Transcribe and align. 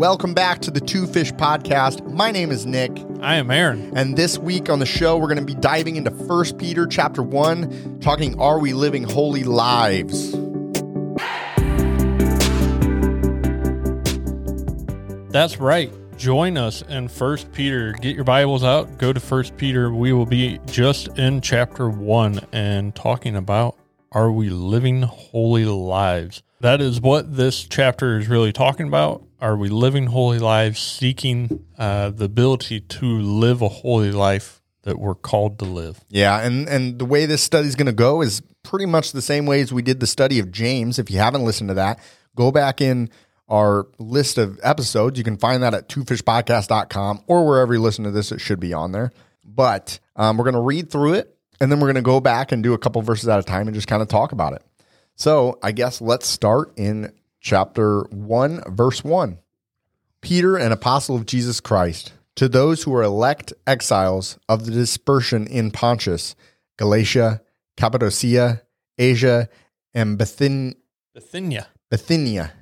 Welcome 0.00 0.32
back 0.32 0.60
to 0.60 0.70
the 0.70 0.80
Two 0.80 1.06
Fish 1.06 1.30
Podcast. 1.30 2.10
My 2.10 2.30
name 2.30 2.50
is 2.50 2.64
Nick, 2.64 2.90
I 3.20 3.34
am 3.34 3.50
Aaron. 3.50 3.92
and 3.94 4.16
this 4.16 4.38
week 4.38 4.70
on 4.70 4.78
the 4.78 4.86
show 4.86 5.18
we're 5.18 5.26
going 5.26 5.36
to 5.36 5.44
be 5.44 5.52
diving 5.52 5.96
into 5.96 6.10
1 6.10 6.56
Peter 6.56 6.86
chapter 6.86 7.22
1, 7.22 7.98
talking 8.00 8.40
are 8.40 8.58
we 8.58 8.72
living 8.72 9.02
holy 9.02 9.44
lives? 9.44 10.32
That's 15.30 15.58
right. 15.60 15.92
Join 16.16 16.56
us 16.56 16.80
in 16.80 17.08
First 17.08 17.52
Peter. 17.52 17.92
Get 17.92 18.14
your 18.16 18.24
Bibles 18.24 18.64
out. 18.64 18.96
Go 18.96 19.12
to 19.12 19.20
First 19.20 19.58
Peter. 19.58 19.92
We 19.92 20.14
will 20.14 20.24
be 20.24 20.60
just 20.64 21.08
in 21.18 21.42
chapter 21.42 21.90
one 21.90 22.40
and 22.52 22.94
talking 22.94 23.36
about 23.36 23.76
are 24.12 24.32
we 24.32 24.48
living 24.48 25.02
holy 25.02 25.66
lives? 25.66 26.42
That 26.60 26.80
is 26.80 27.02
what 27.02 27.36
this 27.36 27.64
chapter 27.64 28.18
is 28.18 28.28
really 28.28 28.52
talking 28.52 28.88
about. 28.88 29.24
Are 29.40 29.56
we 29.56 29.70
living 29.70 30.06
holy 30.06 30.38
lives, 30.38 30.80
seeking 30.80 31.64
uh, 31.78 32.10
the 32.10 32.26
ability 32.26 32.80
to 32.80 33.06
live 33.06 33.62
a 33.62 33.68
holy 33.68 34.12
life 34.12 34.60
that 34.82 34.98
we're 34.98 35.14
called 35.14 35.58
to 35.60 35.64
live? 35.64 36.04
Yeah, 36.10 36.40
and 36.40 36.68
and 36.68 36.98
the 36.98 37.06
way 37.06 37.24
this 37.24 37.42
study 37.42 37.66
is 37.66 37.74
going 37.74 37.86
to 37.86 37.92
go 37.92 38.20
is 38.20 38.42
pretty 38.62 38.84
much 38.84 39.12
the 39.12 39.22
same 39.22 39.46
way 39.46 39.62
as 39.62 39.72
we 39.72 39.80
did 39.80 40.00
the 40.00 40.06
study 40.06 40.38
of 40.40 40.52
James. 40.52 40.98
If 40.98 41.10
you 41.10 41.18
haven't 41.18 41.44
listened 41.44 41.68
to 41.68 41.74
that, 41.74 42.00
go 42.36 42.52
back 42.52 42.82
in 42.82 43.08
our 43.48 43.88
list 43.98 44.36
of 44.36 44.60
episodes. 44.62 45.16
You 45.16 45.24
can 45.24 45.38
find 45.38 45.62
that 45.62 45.72
at 45.72 45.88
twofishpodcast.com 45.88 47.24
or 47.26 47.46
wherever 47.46 47.72
you 47.72 47.80
listen 47.80 48.04
to 48.04 48.10
this, 48.10 48.32
it 48.32 48.40
should 48.40 48.60
be 48.60 48.74
on 48.74 48.92
there. 48.92 49.10
But 49.44 49.98
um, 50.16 50.36
we're 50.36 50.44
going 50.44 50.54
to 50.54 50.60
read 50.60 50.90
through 50.90 51.14
it 51.14 51.34
and 51.60 51.72
then 51.72 51.80
we're 51.80 51.88
going 51.88 51.96
to 51.96 52.02
go 52.02 52.20
back 52.20 52.52
and 52.52 52.62
do 52.62 52.74
a 52.74 52.78
couple 52.78 53.02
verses 53.02 53.28
at 53.28 53.38
a 53.38 53.42
time 53.42 53.66
and 53.66 53.74
just 53.74 53.88
kind 53.88 54.02
of 54.02 54.08
talk 54.08 54.32
about 54.32 54.52
it. 54.52 54.62
So 55.16 55.58
I 55.62 55.72
guess 55.72 56.00
let's 56.00 56.26
start 56.26 56.72
in 56.76 57.12
chapter 57.40 58.02
1, 58.10 58.62
verse 58.68 59.02
1. 59.02 59.38
Peter, 60.20 60.56
an 60.56 60.72
apostle 60.72 61.16
of 61.16 61.26
Jesus 61.26 61.60
Christ, 61.60 62.12
to 62.36 62.48
those 62.48 62.82
who 62.82 62.94
are 62.94 63.02
elect 63.02 63.52
exiles 63.66 64.38
of 64.48 64.66
the 64.66 64.72
dispersion 64.72 65.46
in 65.46 65.70
Pontus, 65.70 66.34
Galatia, 66.76 67.42
Cappadocia, 67.76 68.62
Asia, 68.98 69.48
and 69.94 70.18
Bithynia, 70.18 70.74
Bithynia. 71.14 71.68
Bithynia, 71.90 72.52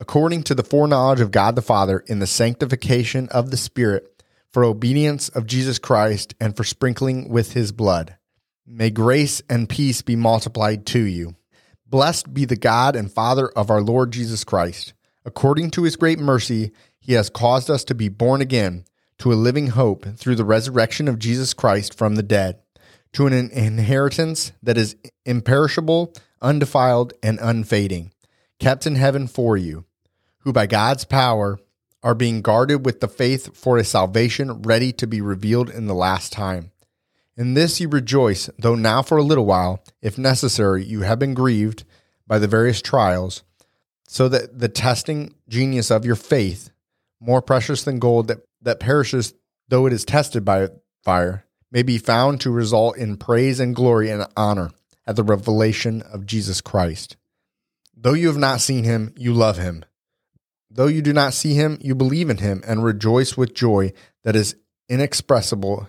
according 0.00 0.42
to 0.44 0.54
the 0.54 0.64
foreknowledge 0.64 1.20
of 1.20 1.30
God 1.30 1.54
the 1.54 1.62
Father, 1.62 2.00
in 2.06 2.18
the 2.18 2.26
sanctification 2.26 3.28
of 3.28 3.50
the 3.50 3.56
Spirit, 3.56 4.22
for 4.50 4.64
obedience 4.64 5.28
of 5.28 5.46
Jesus 5.46 5.78
Christ, 5.78 6.34
and 6.40 6.56
for 6.56 6.64
sprinkling 6.64 7.28
with 7.28 7.52
his 7.52 7.70
blood. 7.70 8.16
May 8.66 8.90
grace 8.90 9.42
and 9.48 9.68
peace 9.68 10.02
be 10.02 10.16
multiplied 10.16 10.86
to 10.86 11.00
you. 11.00 11.36
Blessed 11.90 12.34
be 12.34 12.44
the 12.44 12.56
God 12.56 12.94
and 12.94 13.10
Father 13.10 13.48
of 13.48 13.70
our 13.70 13.80
Lord 13.80 14.12
Jesus 14.12 14.44
Christ. 14.44 14.92
According 15.24 15.70
to 15.70 15.84
his 15.84 15.96
great 15.96 16.18
mercy, 16.18 16.70
he 17.00 17.14
has 17.14 17.30
caused 17.30 17.70
us 17.70 17.82
to 17.84 17.94
be 17.94 18.10
born 18.10 18.42
again 18.42 18.84
to 19.18 19.32
a 19.32 19.34
living 19.34 19.68
hope 19.68 20.04
through 20.16 20.34
the 20.36 20.44
resurrection 20.44 21.08
of 21.08 21.18
Jesus 21.18 21.54
Christ 21.54 21.96
from 21.96 22.14
the 22.14 22.22
dead, 22.22 22.60
to 23.14 23.26
an 23.26 23.32
inheritance 23.32 24.52
that 24.62 24.76
is 24.76 24.96
imperishable, 25.24 26.12
undefiled, 26.42 27.14
and 27.22 27.38
unfading, 27.40 28.12
kept 28.60 28.86
in 28.86 28.96
heaven 28.96 29.26
for 29.26 29.56
you, 29.56 29.86
who 30.40 30.52
by 30.52 30.66
God's 30.66 31.06
power 31.06 31.58
are 32.02 32.14
being 32.14 32.42
guarded 32.42 32.84
with 32.84 33.00
the 33.00 33.08
faith 33.08 33.56
for 33.56 33.78
a 33.78 33.84
salvation 33.84 34.62
ready 34.62 34.92
to 34.92 35.06
be 35.06 35.22
revealed 35.22 35.70
in 35.70 35.86
the 35.86 35.94
last 35.94 36.32
time. 36.32 36.70
In 37.38 37.54
this 37.54 37.80
you 37.80 37.88
rejoice, 37.88 38.50
though 38.58 38.74
now 38.74 39.00
for 39.00 39.16
a 39.16 39.22
little 39.22 39.46
while, 39.46 39.84
if 40.02 40.18
necessary, 40.18 40.84
you 40.84 41.02
have 41.02 41.20
been 41.20 41.34
grieved 41.34 41.84
by 42.26 42.40
the 42.40 42.48
various 42.48 42.82
trials, 42.82 43.44
so 44.08 44.28
that 44.28 44.58
the 44.58 44.68
testing 44.68 45.34
genius 45.48 45.92
of 45.92 46.04
your 46.04 46.16
faith, 46.16 46.70
more 47.20 47.40
precious 47.40 47.84
than 47.84 48.00
gold 48.00 48.26
that, 48.26 48.40
that 48.62 48.80
perishes 48.80 49.34
though 49.68 49.86
it 49.86 49.92
is 49.92 50.04
tested 50.04 50.44
by 50.44 50.68
fire, 51.04 51.44
may 51.70 51.84
be 51.84 51.96
found 51.98 52.40
to 52.40 52.50
result 52.50 52.96
in 52.96 53.16
praise 53.16 53.60
and 53.60 53.76
glory 53.76 54.10
and 54.10 54.26
honor 54.36 54.70
at 55.06 55.14
the 55.14 55.22
revelation 55.22 56.02
of 56.02 56.26
Jesus 56.26 56.60
Christ. 56.60 57.16
Though 57.96 58.14
you 58.14 58.26
have 58.26 58.36
not 58.36 58.60
seen 58.60 58.82
him, 58.82 59.14
you 59.16 59.32
love 59.32 59.58
him. 59.58 59.84
Though 60.70 60.86
you 60.86 61.02
do 61.02 61.12
not 61.12 61.34
see 61.34 61.54
him, 61.54 61.78
you 61.80 61.94
believe 61.94 62.30
in 62.30 62.38
him 62.38 62.64
and 62.66 62.82
rejoice 62.82 63.36
with 63.36 63.54
joy 63.54 63.92
that 64.24 64.34
is 64.34 64.56
inexpressible 64.88 65.88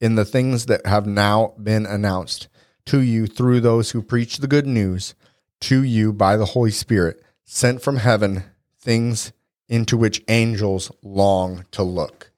in 0.00 0.14
the 0.14 0.24
things 0.24 0.66
that 0.66 0.86
have 0.86 1.06
now 1.06 1.54
been 1.62 1.86
announced 1.86 2.48
to 2.86 3.00
you 3.00 3.26
through 3.26 3.60
those 3.60 3.90
who 3.90 4.02
preach 4.02 4.38
the 4.38 4.46
good 4.46 4.66
news 4.66 5.14
to 5.60 5.82
you 5.82 6.12
by 6.12 6.36
the 6.36 6.46
Holy 6.46 6.70
Spirit, 6.70 7.22
sent 7.44 7.82
from 7.82 7.96
heaven, 7.96 8.44
things 8.78 9.32
into 9.68 9.96
which 9.96 10.22
angels 10.28 10.92
long 11.02 11.64
to 11.72 11.82
look. 11.82 12.30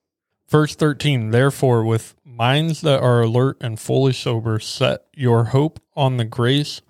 Verse 0.49 0.75
13 0.75 1.31
Therefore, 1.31 1.85
with 1.85 2.15
minds 2.25 2.81
that 2.81 3.01
are 3.03 3.21
alert 3.21 3.59
and 3.61 3.79
fully 3.79 4.13
sober, 4.13 4.59
set 4.59 5.05
your 5.15 5.45
hope 5.45 5.81
on 5.95 6.17
the 6.17 6.25
grace 6.25 6.81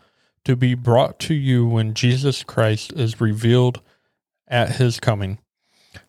to 0.44 0.54
be 0.54 0.74
brought 0.74 1.18
to 1.20 1.34
you 1.34 1.66
when 1.66 1.94
Jesus 1.94 2.44
Christ 2.44 2.92
is 2.92 3.20
revealed 3.20 3.80
at 4.46 4.76
his 4.76 5.00
coming. 5.00 5.38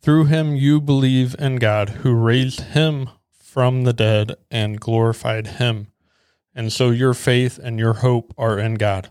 Through 0.00 0.26
him 0.26 0.54
you 0.54 0.80
believe 0.80 1.34
in 1.38 1.56
God, 1.56 1.88
who 1.88 2.12
raised 2.14 2.60
him 2.60 3.10
from 3.32 3.82
the 3.82 3.92
dead 3.92 4.36
and 4.50 4.80
glorified 4.80 5.46
him. 5.46 5.88
And 6.54 6.72
so 6.72 6.90
your 6.90 7.14
faith 7.14 7.58
and 7.58 7.78
your 7.78 7.94
hope 7.94 8.32
are 8.38 8.58
in 8.58 8.74
God. 8.74 9.10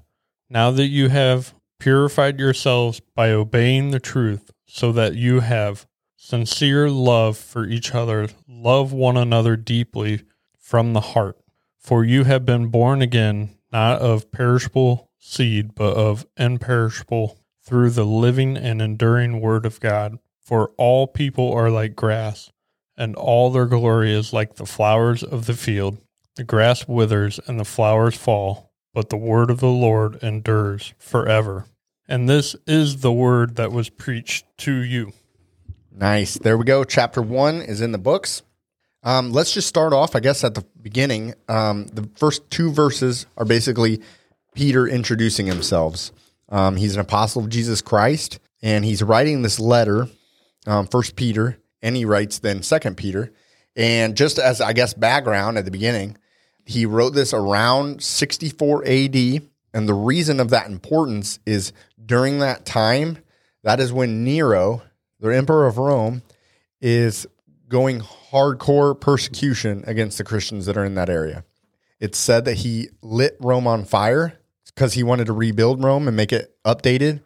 Now 0.50 0.71
that 0.71 0.88
you 0.88 1.09
have 1.09 1.53
purified 1.79 2.39
yourselves 2.39 3.01
by 3.15 3.31
obeying 3.31 3.91
the 3.91 4.00
truth, 4.00 4.51
so 4.65 4.91
that 4.94 5.15
you 5.15 5.41
have 5.41 5.85
sincere 6.15 6.89
love 6.89 7.38
for 7.38 7.65
each 7.65 7.94
other, 7.94 8.29
love 8.47 8.91
one 8.91 9.17
another 9.17 9.56
deeply 9.56 10.23
from 10.57 10.94
the 10.94 11.01
heart. 11.01 11.38
For 11.77 12.03
you 12.03 12.23
have 12.23 12.45
been 12.45 12.67
born 12.67 13.01
again, 13.01 13.51
not 13.71 14.01
of 14.01 14.31
perishable 14.31 15.09
seed, 15.19 15.75
but 15.75 15.95
of 15.95 16.25
imperishable, 16.38 17.39
through 17.62 17.89
the 17.91 18.06
living 18.06 18.56
and 18.56 18.81
enduring 18.81 19.41
word 19.41 19.65
of 19.65 19.79
God. 19.79 20.19
For 20.47 20.71
all 20.77 21.07
people 21.07 21.51
are 21.51 21.69
like 21.69 21.94
grass, 21.94 22.53
and 22.95 23.17
all 23.17 23.51
their 23.51 23.65
glory 23.65 24.13
is 24.13 24.31
like 24.31 24.55
the 24.55 24.65
flowers 24.65 25.21
of 25.21 25.45
the 25.45 25.53
field. 25.53 25.97
The 26.38 26.45
grass 26.45 26.88
withers 26.88 27.38
and 27.47 27.59
the 27.59 27.65
flowers 27.65 28.15
fall, 28.15 28.71
but 28.94 29.09
the 29.09 29.17
word 29.17 29.49
of 29.51 29.59
the 29.59 29.67
Lord 29.67 30.23
endures 30.23 30.94
forever. 30.99 31.65
And 32.07 32.29
this 32.29 32.55
is 32.65 33.01
the 33.01 33.11
word 33.11 33.57
that 33.57 33.73
was 33.73 33.89
preached 33.89 34.45
to 34.59 34.71
you. 34.71 35.11
Nice. 35.91 36.35
There 36.35 36.57
we 36.57 36.63
go. 36.63 36.85
Chapter 36.85 37.21
one 37.21 37.61
is 37.61 37.81
in 37.81 37.91
the 37.91 37.97
books. 37.97 38.41
Um, 39.03 39.33
let's 39.33 39.53
just 39.53 39.67
start 39.67 39.91
off, 39.91 40.15
I 40.15 40.21
guess, 40.21 40.45
at 40.45 40.55
the 40.55 40.63
beginning. 40.81 41.33
Um, 41.50 41.88
the 41.88 42.09
first 42.15 42.50
two 42.50 42.71
verses 42.71 43.25
are 43.35 43.43
basically 43.43 44.00
Peter 44.55 44.88
introducing 44.88 45.47
himself. 45.47 46.11
Um, 46.47 46.77
he's 46.77 46.93
an 46.93 47.01
apostle 47.01 47.43
of 47.43 47.50
Jesus 47.50 47.81
Christ, 47.81 48.39
and 48.61 48.85
he's 48.85 49.03
writing 49.03 49.41
this 49.41 49.59
letter, 49.59 50.07
um, 50.67 50.85
First 50.85 51.15
Peter, 51.15 51.57
and 51.81 51.95
he 51.95 52.05
writes 52.05 52.39
then 52.39 52.61
Second 52.61 52.97
Peter. 52.97 53.31
And 53.75 54.15
just 54.15 54.37
as 54.37 54.61
I 54.61 54.73
guess 54.73 54.93
background 54.93 55.57
at 55.57 55.65
the 55.65 55.71
beginning, 55.71 56.17
he 56.65 56.85
wrote 56.85 57.11
this 57.11 57.33
around 57.33 58.03
64 58.03 58.83
AD, 58.85 59.15
and 59.73 59.87
the 59.87 59.93
reason 59.93 60.39
of 60.39 60.49
that 60.49 60.67
importance 60.67 61.39
is 61.45 61.71
during 62.03 62.39
that 62.39 62.65
time, 62.65 63.19
that 63.63 63.79
is 63.79 63.93
when 63.93 64.23
Nero, 64.23 64.83
the 65.19 65.35
emperor 65.35 65.65
of 65.65 65.77
Rome, 65.77 66.23
is 66.81 67.25
going 67.69 68.01
hardcore 68.01 68.99
persecution 68.99 69.83
against 69.87 70.17
the 70.17 70.23
Christians 70.23 70.65
that 70.65 70.77
are 70.77 70.85
in 70.85 70.95
that 70.95 71.09
area. 71.09 71.43
It's 71.99 72.17
said 72.17 72.45
that 72.45 72.55
he 72.55 72.89
lit 73.01 73.37
Rome 73.39 73.67
on 73.67 73.85
fire 73.85 74.37
because 74.65 74.93
he 74.93 75.03
wanted 75.03 75.25
to 75.25 75.33
rebuild 75.33 75.83
Rome 75.83 76.07
and 76.07 76.15
make 76.15 76.31
it 76.31 76.55
updated. 76.65 77.21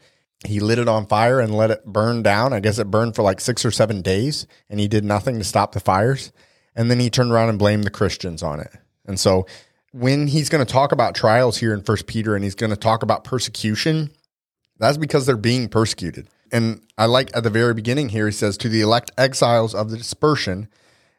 He 0.46 0.60
lit 0.60 0.80
it 0.80 0.88
on 0.88 1.06
fire 1.06 1.40
and 1.40 1.56
let 1.56 1.72
it 1.72 1.86
burn 1.86 2.24
down. 2.24 2.54
I 2.54 2.60
guess 2.60 2.80
it 2.80 2.90
burned 2.90 3.16
for 3.16 3.22
like 3.22 3.40
six 3.40 3.64
or 3.64 3.72
seven 3.72 4.02
days, 4.02 4.48
and 4.70 4.80
he 4.80 4.88
did 4.88 5.04
nothing 5.04 5.38
to 5.38 5.44
stop 5.44 5.74
the 5.74 5.80
fires. 5.80 6.32
And 6.76 6.90
then 6.90 7.00
he 7.00 7.10
turned 7.10 7.32
around 7.32 7.50
and 7.50 7.60
blamed 7.60 7.84
the 7.84 7.92
Christians 7.92 8.42
on 8.42 8.60
it. 8.60 8.72
And 9.06 9.20
so 9.20 9.46
when 9.92 10.28
he's 10.28 10.50
going 10.50 10.66
to 10.66 10.72
talk 10.72 10.92
about 10.92 11.16
trials 11.16 11.58
here 11.58 11.74
in 11.74 11.84
First 11.84 12.08
Peter 12.08 12.34
and 12.36 12.44
he's 12.44 12.56
going 12.56 12.70
to 12.70 12.78
talk 12.78 13.04
about 13.04 13.24
persecution, 13.24 14.12
that's 14.78 14.98
because 14.98 15.26
they're 15.26 15.38
being 15.38 15.68
persecuted. 15.68 16.28
And 16.52 16.82
I 16.98 17.06
like 17.06 17.30
at 17.36 17.44
the 17.44 17.50
very 17.50 17.74
beginning 17.74 18.10
here, 18.10 18.26
he 18.26 18.32
says, 18.32 18.58
to 18.58 18.70
the 18.70 18.82
elect 18.82 19.12
exiles 19.18 19.76
of 19.76 19.90
the 19.90 19.98
dispersion. 19.98 20.70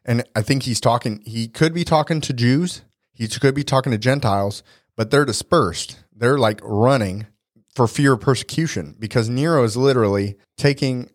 And 0.05 0.23
I 0.35 0.41
think 0.41 0.63
he's 0.63 0.81
talking, 0.81 1.21
he 1.25 1.47
could 1.47 1.73
be 1.73 1.83
talking 1.83 2.19
to 2.21 2.33
Jews, 2.33 2.81
he 3.13 3.27
could 3.27 3.55
be 3.55 3.63
talking 3.63 3.91
to 3.91 3.97
Gentiles, 3.97 4.63
but 4.95 5.11
they're 5.11 5.25
dispersed. 5.25 5.99
They're 6.15 6.37
like 6.37 6.59
running 6.63 7.27
for 7.75 7.87
fear 7.87 8.13
of 8.13 8.21
persecution 8.21 8.95
because 8.99 9.29
Nero 9.29 9.63
is 9.63 9.75
literally 9.75 10.35
taking, 10.57 11.09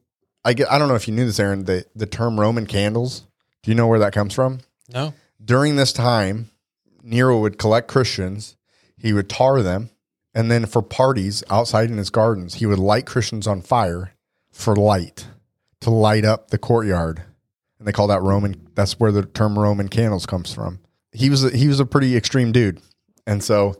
I, 0.44 0.54
get, 0.54 0.70
I 0.70 0.78
don't 0.78 0.88
know 0.88 0.94
if 0.94 1.08
you 1.08 1.14
knew 1.14 1.26
this, 1.26 1.40
Aaron, 1.40 1.64
the, 1.64 1.84
the 1.94 2.06
term 2.06 2.38
Roman 2.38 2.66
candles. 2.66 3.26
Do 3.62 3.70
you 3.70 3.74
know 3.74 3.86
where 3.86 4.00
that 4.00 4.12
comes 4.12 4.34
from? 4.34 4.60
No. 4.92 5.14
During 5.44 5.76
this 5.76 5.92
time, 5.92 6.50
Nero 7.02 7.38
would 7.40 7.58
collect 7.58 7.88
Christians, 7.88 8.56
he 8.96 9.12
would 9.12 9.28
tar 9.28 9.62
them, 9.62 9.90
and 10.34 10.50
then 10.50 10.66
for 10.66 10.82
parties 10.82 11.42
outside 11.50 11.90
in 11.90 11.98
his 11.98 12.10
gardens, 12.10 12.54
he 12.54 12.66
would 12.66 12.78
light 12.78 13.06
Christians 13.06 13.46
on 13.46 13.62
fire 13.62 14.12
for 14.52 14.74
light 14.74 15.26
to 15.80 15.90
light 15.90 16.24
up 16.24 16.50
the 16.50 16.58
courtyard. 16.58 17.22
And 17.78 17.86
they 17.86 17.92
call 17.92 18.08
that 18.08 18.22
Roman. 18.22 18.68
That's 18.74 18.98
where 18.98 19.12
the 19.12 19.24
term 19.24 19.58
Roman 19.58 19.88
candles 19.88 20.26
comes 20.26 20.52
from. 20.52 20.80
He 21.12 21.30
was 21.30 21.44
a, 21.44 21.56
he 21.56 21.68
was 21.68 21.80
a 21.80 21.86
pretty 21.86 22.16
extreme 22.16 22.52
dude, 22.52 22.80
and 23.26 23.42
so 23.42 23.76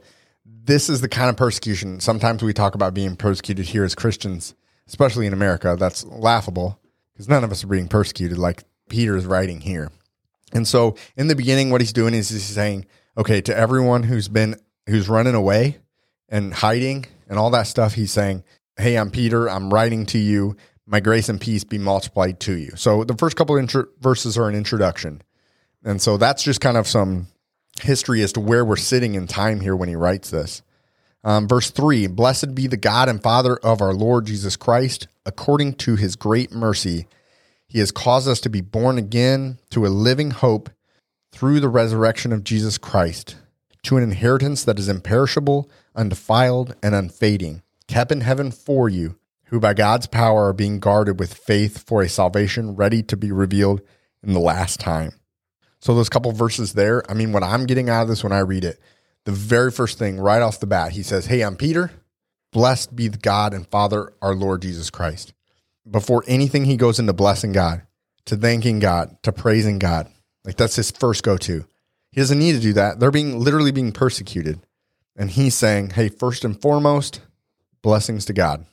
this 0.69 0.91
is 0.91 1.01
the 1.01 1.09
kind 1.09 1.31
of 1.31 1.37
persecution. 1.37 1.99
Sometimes 1.99 2.43
we 2.43 2.53
talk 2.53 2.75
about 2.75 2.93
being 2.93 3.17
persecuted 3.17 3.65
here 3.65 3.85
as 3.85 3.95
Christians, 3.95 4.55
especially 4.87 5.27
in 5.27 5.33
America. 5.33 5.77
That's 5.79 6.05
laughable 6.05 6.79
because 7.15 7.27
none 7.27 7.43
of 7.43 7.51
us 7.51 7.65
are 7.65 7.69
being 7.69 7.89
persecuted 7.89 8.37
like 8.37 8.65
Peter 8.91 9.17
is 9.17 9.25
writing 9.25 9.63
here. 9.63 9.91
And 10.53 10.69
so 10.69 10.95
in 11.17 11.29
the 11.29 11.35
beginning, 11.35 11.71
what 11.71 11.81
he's 11.81 11.95
doing 11.95 12.13
is 12.13 12.29
he's 12.29 12.45
saying, 12.45 12.85
okay, 13.17 13.41
to 13.41 13.57
everyone 13.57 14.03
who's 14.03 14.29
been 14.29 14.57
who's 14.87 15.09
running 15.09 15.35
away 15.35 15.79
and 16.29 16.53
hiding 16.53 17.07
and 17.31 17.39
all 17.39 17.51
that 17.51 17.67
stuff, 17.67 17.95
he's 17.95 18.13
saying, 18.13 18.45
Hey, 18.77 18.97
I'm 18.97 19.11
Peter. 19.11 19.49
I'm 19.49 19.73
writing 19.73 20.05
to 20.07 20.19
you. 20.19 20.55
My 20.87 21.01
grace 21.01 21.31
and 21.31 21.41
peace 21.41 21.65
be 21.65 21.79
multiplied 21.79 22.41
to 22.41 22.53
you. 22.53 22.73
So 22.77 23.05
the 23.05 23.17
first 23.17 23.37
couple 23.37 23.57
of 23.57 23.61
intro- 23.61 23.89
verses 24.01 24.37
are 24.37 24.51
an 24.51 24.55
introduction. 24.55 25.23
And 25.83 26.01
so 26.01 26.19
that's 26.19 26.43
just 26.43 26.61
kind 26.61 26.77
of 26.77 26.87
some 26.87 27.27
history 27.83 28.23
as 28.23 28.33
to 28.33 28.41
where 28.41 28.65
we're 28.65 28.77
sitting 28.77 29.15
in 29.15 29.27
time 29.27 29.61
here 29.61 29.77
when 29.77 29.89
he 29.89 29.97
writes 29.97 30.31
this. 30.31 30.63
Um, 31.25 31.49
verse 31.49 31.71
3 31.71 32.07
Blessed 32.07 32.55
be 32.55 32.67
the 32.67 32.77
God 32.77 33.09
and 33.09 33.23
Father 33.23 33.57
of 33.57 33.81
our 33.81 33.93
Lord 33.93 34.27
Jesus 34.27 34.57
Christ, 34.57 35.09
according 35.27 35.75
to 35.75 35.97
his 35.97 36.17
great 36.17 36.53
mercy. 36.53 37.07
He 37.67 37.81
has 37.81 37.91
caused 37.91 38.29
us 38.29 38.41
to 38.41 38.49
be 38.49 38.61
born 38.61 38.97
again 38.97 39.59
to 39.71 39.85
a 39.85 39.89
living 39.89 40.31
hope 40.31 40.71
through 41.33 41.61
the 41.61 41.69
resurrection 41.69 42.33
of 42.33 42.45
Jesus 42.45 42.79
Christ, 42.79 43.37
to 43.83 43.97
an 43.97 44.03
inheritance 44.03 44.65
that 44.65 44.79
is 44.79 44.89
imperishable, 44.89 45.71
undefiled, 45.95 46.75
and 46.83 46.95
unfading, 46.95 47.63
kept 47.87 48.11
in 48.11 48.23
heaven 48.23 48.51
for 48.51 48.89
you, 48.89 49.19
who 49.47 49.61
by 49.61 49.75
God's 49.75 50.07
power 50.07 50.49
are 50.49 50.55
being 50.55 50.81
guarded 50.81 51.19
with 51.19 51.35
faith 51.35 51.87
for 51.87 52.01
a 52.01 52.09
salvation 52.09 52.75
ready 52.75 53.03
to 53.03 53.17
be 53.17 53.33
revealed 53.33 53.83
in 54.23 54.33
the 54.33 54.41
last 54.41 54.81
time. 54.81 55.13
So, 55.81 55.95
those 55.95 56.09
couple 56.09 56.33
verses 56.33 56.73
there, 56.73 57.09
I 57.11 57.15
mean, 57.15 57.33
what 57.33 57.45
I'm 57.45 57.67
getting 57.67 57.89
out 57.89 58.03
of 58.03 58.09
this 58.09 58.25
when 58.25 58.33
I 58.33 58.41
read 58.41 58.65
it, 58.65 58.81
the 59.25 59.33
very 59.33 59.71
first 59.71 59.99
thing 59.99 60.19
right 60.19 60.43
off 60.43 60.61
the 60.61 60.67
bat, 60.67 60.93
he 60.93 61.03
says, 61.03 61.27
Hey, 61.27 61.43
I'm 61.43 61.57
Peter. 61.57 61.93
Blessed 62.51 62.97
be 62.97 63.09
the 63.09 63.19
God 63.19 63.53
and 63.53 63.67
Father, 63.67 64.13
our 64.23 64.35
Lord 64.35 64.63
Jesus 64.63 64.91
Christ. 64.91 65.35
Before 65.89 66.25
anything, 66.27 66.65
he 66.65 66.77
goes 66.77 66.99
into 66.99 67.13
blessing 67.13 67.53
God, 67.53 67.83
to 68.25 68.37
thanking 68.37 68.79
God, 68.79 69.23
to 69.23 69.33
praising 69.33 69.79
God. 69.79 70.09
Like 70.45 70.57
that's 70.57 70.77
his 70.77 70.91
first 70.91 71.23
go 71.23 71.37
to. 71.37 71.67
He 72.11 72.21
doesn't 72.21 72.39
need 72.39 72.53
to 72.53 72.61
do 72.61 72.73
that. 72.73 73.01
They're 73.01 73.11
being 73.11 73.39
literally 73.39 73.71
being 73.71 73.93
persecuted. 73.93 74.61
And 75.15 75.31
he's 75.31 75.55
saying, 75.55 75.91
hey, 75.91 76.09
first 76.09 76.45
and 76.45 76.61
foremost, 76.61 77.21
blessings 77.83 78.25
to 78.27 78.33
God. 78.33 78.65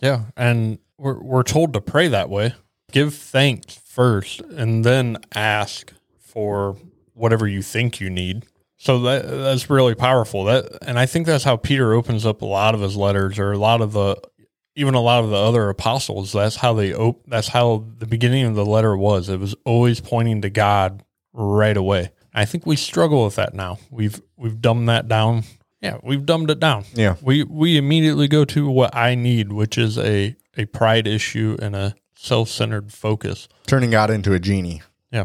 Yeah. 0.00 0.24
And 0.36 0.78
we're, 0.98 1.20
we're 1.22 1.42
told 1.44 1.72
to 1.72 1.80
pray 1.80 2.08
that 2.08 2.28
way. 2.28 2.54
Give 2.92 3.14
thanks 3.14 3.76
first 3.76 4.40
and 4.42 4.84
then 4.84 5.16
ask 5.34 5.92
for 6.34 6.76
whatever 7.14 7.48
you 7.48 7.62
think 7.62 8.00
you 8.00 8.10
need. 8.10 8.44
So 8.76 8.98
that 9.00 9.26
that's 9.26 9.70
really 9.70 9.94
powerful. 9.94 10.44
That 10.44 10.78
and 10.82 10.98
I 10.98 11.06
think 11.06 11.26
that's 11.26 11.44
how 11.44 11.56
Peter 11.56 11.94
opens 11.94 12.26
up 12.26 12.42
a 12.42 12.46
lot 12.46 12.74
of 12.74 12.82
his 12.82 12.96
letters 12.96 13.38
or 13.38 13.52
a 13.52 13.58
lot 13.58 13.80
of 13.80 13.92
the 13.92 14.20
even 14.76 14.94
a 14.94 15.00
lot 15.00 15.24
of 15.24 15.30
the 15.30 15.36
other 15.36 15.68
apostles. 15.68 16.32
That's 16.32 16.56
how 16.56 16.74
they 16.74 16.92
op- 16.92 17.22
that's 17.26 17.48
how 17.48 17.86
the 17.98 18.06
beginning 18.06 18.44
of 18.44 18.56
the 18.56 18.66
letter 18.66 18.96
was. 18.96 19.28
It 19.28 19.40
was 19.40 19.54
always 19.64 20.00
pointing 20.00 20.42
to 20.42 20.50
God 20.50 21.02
right 21.32 21.76
away. 21.76 22.10
I 22.34 22.44
think 22.44 22.66
we 22.66 22.76
struggle 22.76 23.24
with 23.24 23.36
that 23.36 23.54
now. 23.54 23.78
We've 23.90 24.20
we've 24.36 24.60
dumbed 24.60 24.88
that 24.88 25.08
down. 25.08 25.44
Yeah, 25.80 25.98
we've 26.02 26.26
dumbed 26.26 26.50
it 26.50 26.58
down. 26.60 26.84
Yeah. 26.94 27.16
We 27.22 27.44
we 27.44 27.76
immediately 27.76 28.26
go 28.26 28.44
to 28.46 28.68
what 28.68 28.94
I 28.94 29.14
need, 29.14 29.52
which 29.52 29.78
is 29.78 29.98
a 29.98 30.34
a 30.56 30.64
pride 30.66 31.06
issue 31.06 31.56
and 31.62 31.76
a 31.76 31.94
self-centered 32.16 32.92
focus. 32.92 33.48
Turning 33.66 33.90
God 33.90 34.10
into 34.10 34.32
a 34.32 34.38
genie. 34.38 34.82
Yeah. 35.10 35.24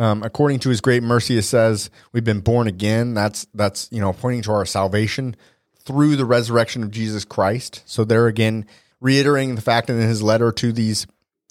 Um, 0.00 0.22
according 0.22 0.60
to 0.60 0.70
his 0.70 0.80
great 0.80 1.02
mercy, 1.02 1.36
it 1.36 1.42
says 1.42 1.90
we've 2.12 2.24
been 2.24 2.40
born 2.40 2.66
again. 2.66 3.12
That's 3.12 3.46
that's 3.52 3.86
you 3.92 4.00
know 4.00 4.14
pointing 4.14 4.40
to 4.44 4.52
our 4.52 4.64
salvation 4.64 5.36
through 5.84 6.16
the 6.16 6.24
resurrection 6.24 6.82
of 6.82 6.90
Jesus 6.90 7.26
Christ. 7.26 7.82
So 7.84 8.04
there 8.04 8.26
again, 8.26 8.64
reiterating 8.98 9.56
the 9.56 9.60
fact 9.60 9.90
in 9.90 10.00
his 10.00 10.22
letter 10.22 10.52
to 10.52 10.72
these 10.72 11.06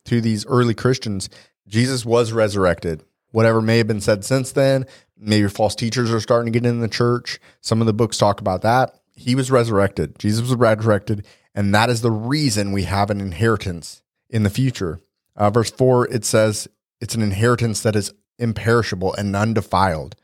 to 0.05 0.19
these 0.19 0.47
early 0.47 0.73
Christians, 0.73 1.29
Jesus 1.67 2.03
was 2.03 2.31
resurrected. 2.31 3.03
Whatever 3.29 3.61
may 3.61 3.77
have 3.77 3.85
been 3.85 4.01
said 4.01 4.25
since 4.25 4.51
then, 4.51 4.87
maybe 5.15 5.47
false 5.47 5.75
teachers 5.75 6.11
are 6.11 6.19
starting 6.19 6.51
to 6.51 6.59
get 6.59 6.67
in 6.67 6.79
the 6.79 6.87
church. 6.87 7.39
Some 7.61 7.81
of 7.81 7.85
the 7.85 7.93
books 7.93 8.17
talk 8.17 8.41
about 8.41 8.63
that. 8.63 8.99
He 9.11 9.35
was 9.35 9.51
resurrected. 9.51 10.17
Jesus 10.17 10.41
was 10.41 10.55
resurrected, 10.55 11.23
and 11.53 11.75
that 11.75 11.91
is 11.91 12.01
the 12.01 12.09
reason 12.09 12.71
we 12.71 12.85
have 12.85 13.11
an 13.11 13.21
inheritance 13.21 14.01
in 14.27 14.41
the 14.41 14.49
future. 14.49 15.01
Uh, 15.35 15.51
verse 15.51 15.69
four, 15.69 16.07
it 16.07 16.25
says 16.25 16.67
it's 16.99 17.13
an 17.13 17.21
inheritance 17.21 17.83
that 17.83 17.95
is 17.95 18.11
imperishable 18.39 19.13
and 19.13 19.35
undefiled. 19.35 20.15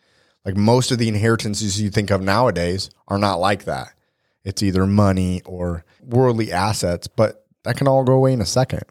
Like 0.43 0.55
most 0.55 0.91
of 0.91 0.97
the 0.97 1.07
inheritances 1.07 1.81
you 1.81 1.89
think 1.89 2.11
of 2.11 2.21
nowadays 2.21 2.89
are 3.07 3.17
not 3.17 3.35
like 3.35 3.65
that. 3.65 3.93
It's 4.43 4.61
either 4.61 4.85
money 4.85 5.41
or 5.45 5.83
worldly 6.01 6.51
assets, 6.51 7.07
but 7.07 7.45
that 7.63 7.77
can 7.77 7.87
all 7.87 8.03
go 8.03 8.13
away 8.13 8.33
in 8.33 8.41
a 8.41 8.45
second. 8.45 8.83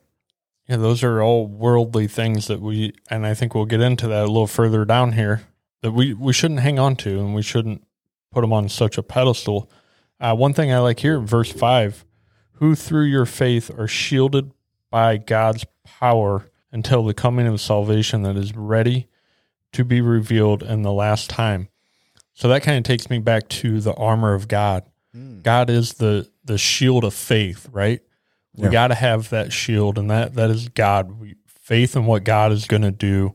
Yeah, 0.69 0.77
those 0.77 1.05
are 1.05 1.23
all 1.23 1.47
worldly 1.47 2.09
things 2.09 2.47
that 2.49 2.61
we, 2.61 2.93
and 3.11 3.27
I 3.27 3.35
think 3.35 3.55
we'll 3.55 3.67
get 3.67 3.81
into 3.81 4.09
that 4.09 4.25
a 4.25 4.27
little 4.27 4.47
further 4.47 4.85
down 4.85 5.13
here, 5.13 5.43
that 5.83 5.93
we, 5.93 6.15
we 6.15 6.33
shouldn't 6.33 6.61
hang 6.61 6.79
on 6.79 6.97
to 6.97 7.21
and 7.21 7.35
we 7.35 7.43
shouldn't 7.43 7.87
put 8.33 8.41
them 8.41 8.53
on 8.53 8.69
such 8.69 8.99
a 8.99 9.03
pedestal. 9.03 9.71
Uh, 10.19 10.35
one 10.35 10.55
thing 10.55 10.73
I 10.73 10.79
like 10.79 11.01
here, 11.01 11.21
verse 11.21 11.53
5 11.53 12.05
who 12.59 12.75
through 12.75 13.05
your 13.05 13.27
faith 13.27 13.71
are 13.79 13.89
shielded 13.89 14.53
by 14.91 15.17
God's 15.17 15.65
power 15.85 16.47
until 16.71 17.05
the 17.05 17.15
coming 17.15 17.47
of 17.47 17.61
salvation 17.61 18.23
that 18.23 18.37
is 18.37 18.55
ready 18.55 19.09
to 19.75 19.85
be 19.85 20.01
revealed 20.01 20.63
in 20.63 20.83
the 20.83 20.93
last 20.93 21.31
time. 21.31 21.69
So 22.33 22.49
that 22.49 22.63
kind 22.63 22.79
of 22.79 22.85
takes 22.85 23.09
me 23.09 23.19
back 23.19 23.49
to 23.49 23.81
the 23.81 23.95
armor 23.95 24.35
of 24.35 24.49
God. 24.49 24.85
Mm. 25.15 25.43
God 25.43 25.71
is 25.71 25.95
the 25.95 26.29
the 26.45 26.59
shield 26.59 27.05
of 27.05 27.15
faith, 27.15 27.69
right? 27.71 28.01
We 28.57 28.65
yeah. 28.65 28.73
got 28.73 28.89
to 28.89 28.95
have 28.95 29.31
that 29.31 29.53
shield, 29.53 29.99
and 29.99 30.11
that 30.11 30.35
that 30.35 30.51
is 30.51 30.69
God. 30.69 31.21
We, 31.21 31.37
faith 31.47 31.97
in 31.97 32.05
what 32.05 32.25
God 32.25 32.53
is 32.53 32.67
going 32.67 32.83
to 32.83 32.91
do. 32.91 33.35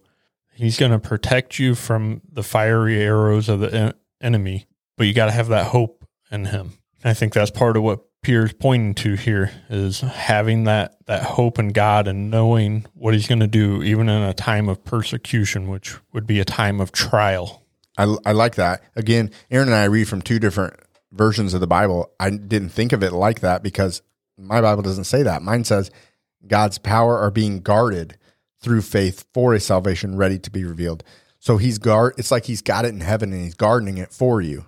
He's 0.54 0.78
going 0.78 0.92
to 0.92 1.00
protect 1.00 1.58
you 1.58 1.74
from 1.74 2.22
the 2.32 2.44
fiery 2.44 3.02
arrows 3.02 3.48
of 3.50 3.62
the 3.62 3.74
en- 3.74 3.94
enemy, 4.22 4.68
but 4.98 5.08
you 5.08 5.14
got 5.14 5.28
to 5.28 5.32
have 5.32 5.48
that 5.48 5.68
hope 5.68 6.06
in 6.30 6.46
Him. 6.46 6.74
I 7.04 7.14
think 7.14 7.34
that's 7.34 7.50
part 7.50 7.78
of 7.78 7.84
what 7.84 8.02
Peter's 8.22 8.54
pointing 8.54 8.94
to 8.96 9.16
here 9.16 9.52
is 9.70 10.02
having 10.02 10.66
that 10.66 10.98
that 11.08 11.24
hope 11.24 11.58
in 11.58 11.70
God 11.70 12.08
and 12.08 12.30
knowing 12.30 12.86
what 12.94 13.14
He's 13.14 13.28
going 13.28 13.40
to 13.40 13.48
do, 13.48 13.82
even 13.82 14.10
in 14.10 14.22
a 14.22 14.34
time 14.34 14.68
of 14.68 14.84
persecution, 14.84 15.68
which 15.68 15.96
would 16.12 16.28
be 16.28 16.40
a 16.40 16.46
time 16.46 16.82
of 16.82 16.92
trial. 16.92 17.64
I, 17.98 18.16
I 18.26 18.32
like 18.32 18.56
that. 18.56 18.82
Again, 18.96 19.32
Aaron 19.52 19.70
and 19.70 19.76
I 19.76 19.86
read 19.86 20.08
from 20.08 20.22
two 20.22 20.40
different 20.40 20.74
versions 21.12 21.54
of 21.54 21.62
the 21.62 21.68
Bible. 21.68 22.12
I 22.20 22.30
didn't 22.30 22.70
think 22.70 22.92
of 22.92 23.04
it 23.04 23.12
like 23.12 23.42
that 23.42 23.64
because 23.64 24.02
my 24.38 24.62
Bible 24.62 24.84
doesn't 24.84 25.06
say 25.06 25.24
that. 25.24 25.42
Mine 25.42 25.64
says 25.64 25.92
God's 26.48 26.78
power 26.78 27.18
are 27.18 27.32
being 27.32 27.60
guarded 27.60 28.18
through 28.62 28.82
faith 28.82 29.26
for 29.34 29.54
a 29.54 29.60
salvation 29.60 30.18
ready 30.18 30.38
to 30.40 30.52
be 30.52 30.64
revealed. 30.64 31.04
So 31.40 31.58
he's 31.58 31.78
guard. 31.78 32.16
It's 32.18 32.32
like 32.32 32.46
he's 32.46 32.62
got 32.62 32.86
it 32.86 32.90
in 32.90 33.00
heaven 33.00 33.32
and 33.32 33.42
he's 33.42 33.54
guarding 33.56 33.98
it 33.98 34.12
for 34.12 34.42
you. 34.42 34.66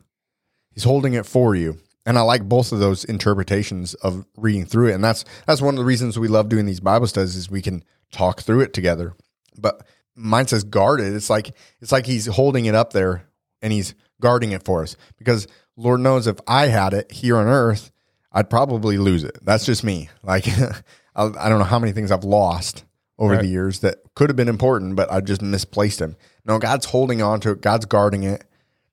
He's 0.74 0.86
holding 0.86 1.14
it 1.14 1.26
for 1.26 1.56
you. 1.56 1.80
And 2.06 2.18
I 2.18 2.22
like 2.22 2.48
both 2.48 2.72
of 2.72 2.80
those 2.80 3.04
interpretations 3.04 3.94
of 3.96 4.26
reading 4.36 4.66
through 4.66 4.90
it. 4.90 4.94
And 4.94 5.04
that's 5.04 5.24
that's 5.46 5.62
one 5.62 5.76
of 5.76 5.80
the 5.80 5.86
reasons 5.86 6.18
we 6.18 6.28
love 6.28 6.50
doing 6.50 6.66
these 6.66 6.80
Bible 6.80 7.08
studies 7.08 7.36
is 7.36 7.50
we 7.50 7.62
can 7.62 7.84
talk 8.12 8.42
through 8.42 8.62
it 8.62 8.74
together. 8.74 9.14
But 9.58 9.86
mine 10.16 10.48
says 10.48 10.64
guarded. 10.64 11.14
It's 11.14 11.30
like 11.30 11.56
it's 11.80 11.92
like 11.92 12.06
he's 12.06 12.26
holding 12.26 12.66
it 12.66 12.76
up 12.76 12.94
there 12.94 13.28
and 13.62 13.72
he's 13.72 13.94
guarding 14.20 14.52
it 14.52 14.64
for 14.64 14.82
us. 14.82 14.98
Because 15.18 15.48
Lord 15.78 16.00
knows 16.00 16.28
if 16.28 16.40
I 16.48 16.68
had 16.68 16.94
it 16.94 17.12
here 17.12 17.38
on 17.38 17.48
earth, 17.48 17.92
I'd 18.32 18.50
probably 18.50 18.98
lose 18.98 19.24
it. 19.24 19.38
That's 19.44 19.66
just 19.66 19.84
me. 19.84 20.10
Like 20.24 20.48
I 21.16 21.50
don't 21.50 21.60
know 21.60 21.66
how 21.66 21.80
many 21.80 21.92
things 21.92 22.12
I've 22.12 22.24
lost 22.24 22.86
over 23.20 23.34
right. 23.34 23.42
the 23.42 23.48
years 23.48 23.80
that 23.80 24.00
could 24.16 24.30
have 24.30 24.36
been 24.36 24.48
important, 24.48 24.96
but 24.96 25.12
I 25.12 25.22
just 25.22 25.42
misplaced 25.42 26.00
them. 26.00 26.16
No, 26.46 26.58
God's 26.58 26.88
holding 26.88 27.22
on 27.22 27.40
to 27.42 27.52
it. 27.52 27.62
God's 27.62 27.86
guarding 27.86 28.24
it. 28.24 28.44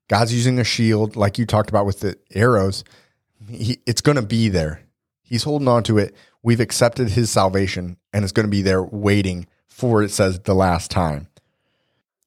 God's 0.09 0.33
using 0.33 0.59
a 0.59 0.63
shield, 0.63 1.15
like 1.15 1.37
you 1.37 1.45
talked 1.45 1.69
about 1.69 1.85
with 1.85 2.01
the 2.01 2.17
arrows. 2.33 2.83
He, 3.47 3.79
it's 3.85 4.01
going 4.01 4.17
to 4.17 4.21
be 4.21 4.49
there. 4.49 4.81
He's 5.21 5.43
holding 5.43 5.67
on 5.67 5.83
to 5.83 5.97
it. 5.99 6.15
We've 6.41 6.59
accepted 6.59 7.09
his 7.09 7.29
salvation, 7.29 7.97
and 8.11 8.23
it's 8.23 8.33
going 8.33 8.47
to 8.47 8.51
be 8.51 8.63
there 8.63 8.83
waiting 8.83 9.45
for, 9.67 10.01
it 10.01 10.09
says, 10.09 10.39
the 10.39 10.55
last 10.55 10.89
time. 10.89 11.27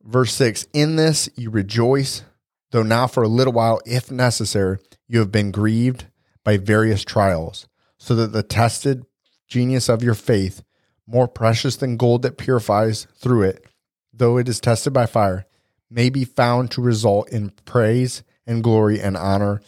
Verse 0.03 0.33
6 0.33 0.67
In 0.73 0.97
this 0.97 1.29
you 1.37 1.51
rejoice, 1.51 2.23
though 2.71 2.85
now 2.85 3.09
for 3.09 3.25
a 3.25 3.29
little 3.29 3.53
while, 3.53 3.81
if 3.85 4.11
necessary, 4.11 4.79
you 5.09 5.19
have 5.19 5.33
been 5.33 5.51
grieved 5.51 6.07
by 6.45 6.59
various 6.59 7.05
trials, 7.05 7.67
so 7.99 8.15
that 8.15 8.33
the 8.33 8.45
tested 8.45 9.05
genius 9.49 9.89
of 9.89 10.05
your 10.05 10.15
faith, 10.15 10.63
more 11.07 11.27
precious 11.27 11.77
than 11.77 11.97
gold 11.97 12.23
that 12.23 12.39
purifies 12.39 13.09
through 13.17 13.43
it, 13.43 13.67
though 14.13 14.39
it 14.39 14.49
is 14.49 14.61
tested 14.61 14.93
by 14.93 15.07
fire, 15.07 15.47
may 15.93 16.11
be 16.11 16.25
found 16.25 16.71
to 16.73 16.81
result 16.81 17.29
in 17.31 17.51
praise 17.65 18.23
and 18.47 18.63
glory 18.63 19.01
and 19.01 19.17
honor 19.17 19.61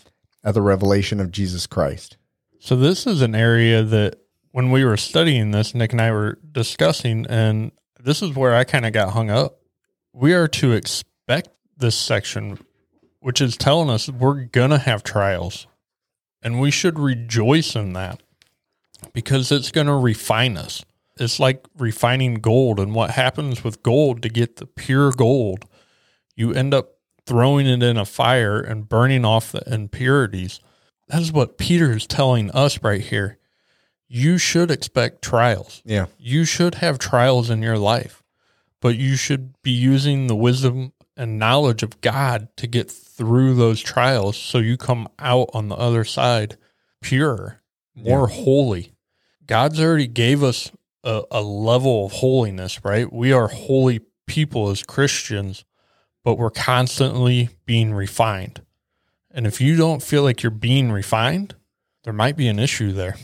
at 0.42 0.54
the 0.54 0.62
revelation 0.62 1.20
of 1.20 1.30
Jesus 1.30 1.66
Christ. 1.66 2.16
So, 2.58 2.76
this 2.76 3.06
is 3.06 3.22
an 3.22 3.34
area 3.34 3.82
that 3.82 4.16
when 4.52 4.70
we 4.70 4.84
were 4.84 4.96
studying 4.96 5.50
this, 5.50 5.74
Nick 5.74 5.92
and 5.92 6.00
I 6.00 6.12
were 6.12 6.38
discussing, 6.50 7.26
and 7.26 7.72
this 8.00 8.22
is 8.22 8.34
where 8.34 8.54
I 8.54 8.64
kind 8.64 8.86
of 8.86 8.92
got 8.92 9.12
hung 9.12 9.30
up. 9.30 9.58
We 10.12 10.32
are 10.32 10.48
to 10.48 10.72
expect 10.72 11.48
this 11.76 11.96
section, 11.96 12.58
which 13.20 13.40
is 13.40 13.56
telling 13.56 13.90
us 13.90 14.08
we're 14.08 14.44
going 14.44 14.70
to 14.70 14.78
have 14.78 15.02
trials, 15.02 15.66
and 16.42 16.60
we 16.60 16.70
should 16.70 16.98
rejoice 16.98 17.74
in 17.74 17.94
that 17.94 18.22
because 19.12 19.50
it's 19.50 19.70
going 19.70 19.86
to 19.86 19.94
refine 19.94 20.56
us. 20.56 20.84
It's 21.18 21.38
like 21.38 21.66
refining 21.76 22.36
gold. 22.36 22.80
And 22.80 22.94
what 22.94 23.10
happens 23.10 23.62
with 23.62 23.82
gold 23.82 24.22
to 24.22 24.28
get 24.28 24.56
the 24.56 24.66
pure 24.66 25.12
gold, 25.12 25.64
you 26.34 26.52
end 26.52 26.74
up 26.74 26.94
throwing 27.26 27.66
it 27.66 27.82
in 27.82 27.96
a 27.96 28.04
fire 28.04 28.60
and 28.60 28.88
burning 28.88 29.24
off 29.24 29.52
the 29.52 29.62
impurities. 29.72 30.60
That 31.08 31.22
is 31.22 31.32
what 31.32 31.58
Peter 31.58 31.92
is 31.92 32.06
telling 32.06 32.50
us 32.50 32.82
right 32.82 33.00
here. 33.00 33.38
You 34.08 34.38
should 34.38 34.70
expect 34.70 35.22
trials. 35.22 35.82
Yeah. 35.84 36.06
You 36.18 36.44
should 36.44 36.76
have 36.76 36.98
trials 36.98 37.50
in 37.50 37.62
your 37.62 37.78
life, 37.78 38.22
but 38.80 38.96
you 38.96 39.16
should 39.16 39.60
be 39.62 39.70
using 39.70 40.26
the 40.26 40.36
wisdom 40.36 40.92
and 41.16 41.38
knowledge 41.38 41.82
of 41.82 42.00
God 42.00 42.48
to 42.56 42.66
get 42.66 42.90
through 42.90 43.54
those 43.54 43.80
trials 43.80 44.36
so 44.36 44.58
you 44.58 44.76
come 44.76 45.08
out 45.18 45.50
on 45.54 45.68
the 45.68 45.76
other 45.76 46.04
side 46.04 46.56
pure, 47.00 47.60
more 47.94 48.28
yeah. 48.28 48.36
holy. 48.44 48.92
God's 49.46 49.80
already 49.80 50.06
gave 50.06 50.42
us 50.42 50.72
a, 51.02 51.22
a 51.30 51.42
level 51.42 52.06
of 52.06 52.12
holiness, 52.12 52.84
right? 52.84 53.12
We 53.12 53.32
are 53.32 53.48
holy 53.48 54.00
people 54.26 54.70
as 54.70 54.82
Christians, 54.82 55.64
but 56.24 56.36
we're 56.36 56.50
constantly 56.50 57.50
being 57.66 57.94
refined. 57.94 58.62
And 59.30 59.46
if 59.46 59.60
you 59.60 59.76
don't 59.76 60.02
feel 60.02 60.22
like 60.22 60.42
you're 60.42 60.50
being 60.50 60.90
refined, 60.90 61.54
there 62.04 62.12
might 62.12 62.36
be 62.36 62.48
an 62.48 62.58
issue 62.58 62.92
there. 62.92 63.16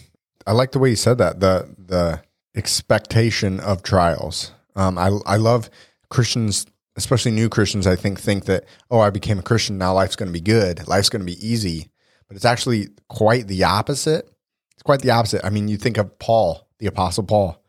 I 0.47 0.53
like 0.53 0.73
the 0.73 0.79
way 0.79 0.91
you 0.91 0.97
said 0.97 1.19
that. 1.19 1.41
The 1.41 1.75
the 1.79 2.23
expectation 2.55 3.61
of 3.61 3.83
trials. 3.83 4.53
Um, 4.77 4.99
I 4.99 5.11
I 5.27 5.37
love 5.37 5.71
Christians, 6.09 6.67
especially 6.97 7.31
new 7.31 7.49
Christians. 7.49 7.87
I 7.87 7.97
think 7.97 8.21
think 8.21 8.47
that 8.47 8.65
oh, 8.91 9.01
I 9.01 9.11
became 9.11 9.39
a 9.39 9.43
Christian 9.43 9.79
now. 9.79 9.95
Life's 9.95 10.17
going 10.17 10.29
to 10.29 10.33
be 10.33 10.41
good. 10.41 10.87
Life's 10.89 11.09
going 11.09 11.21
to 11.21 11.27
be 11.27 11.47
easy. 11.47 11.91
But 12.27 12.37
it's 12.37 12.45
actually 12.45 12.89
quite 13.09 13.49
the 13.49 13.65
opposite. 13.65 14.29
It's 14.73 14.83
quite 14.83 15.01
the 15.01 15.11
opposite. 15.11 15.45
I 15.45 15.51
mean, 15.51 15.69
you 15.69 15.77
think 15.77 15.99
of 15.99 16.19
Paul, 16.19 16.69
the 16.79 16.87
Apostle 16.87 17.25
Paul, 17.25 17.63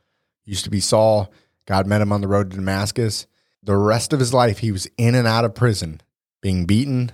used 0.46 0.64
to 0.66 0.70
be 0.70 0.80
Saul. 0.80 1.32
God 1.66 1.88
met 1.88 2.02
him 2.02 2.12
on 2.12 2.22
the 2.22 2.28
road 2.28 2.52
to 2.52 2.58
Damascus. 2.58 3.28
The 3.64 3.76
rest 3.76 4.14
of 4.14 4.20
his 4.20 4.34
life, 4.34 4.60
he 4.60 4.72
was 4.72 4.88
in 4.98 5.16
and 5.16 5.28
out 5.28 5.46
of 5.46 5.56
prison, 5.56 6.02
being 6.42 6.66
beaten, 6.66 7.12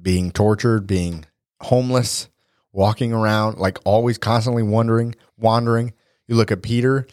being 0.00 0.30
tortured, 0.30 0.86
being 0.86 1.26
homeless, 1.60 2.28
walking 2.72 3.12
around, 3.12 3.58
like 3.58 3.78
always 3.84 4.18
constantly 4.18 4.62
wondering, 4.62 5.14
wandering. 5.36 5.92
You 6.26 6.36
look 6.36 6.50
at 6.50 6.62
Peter. 6.62 7.06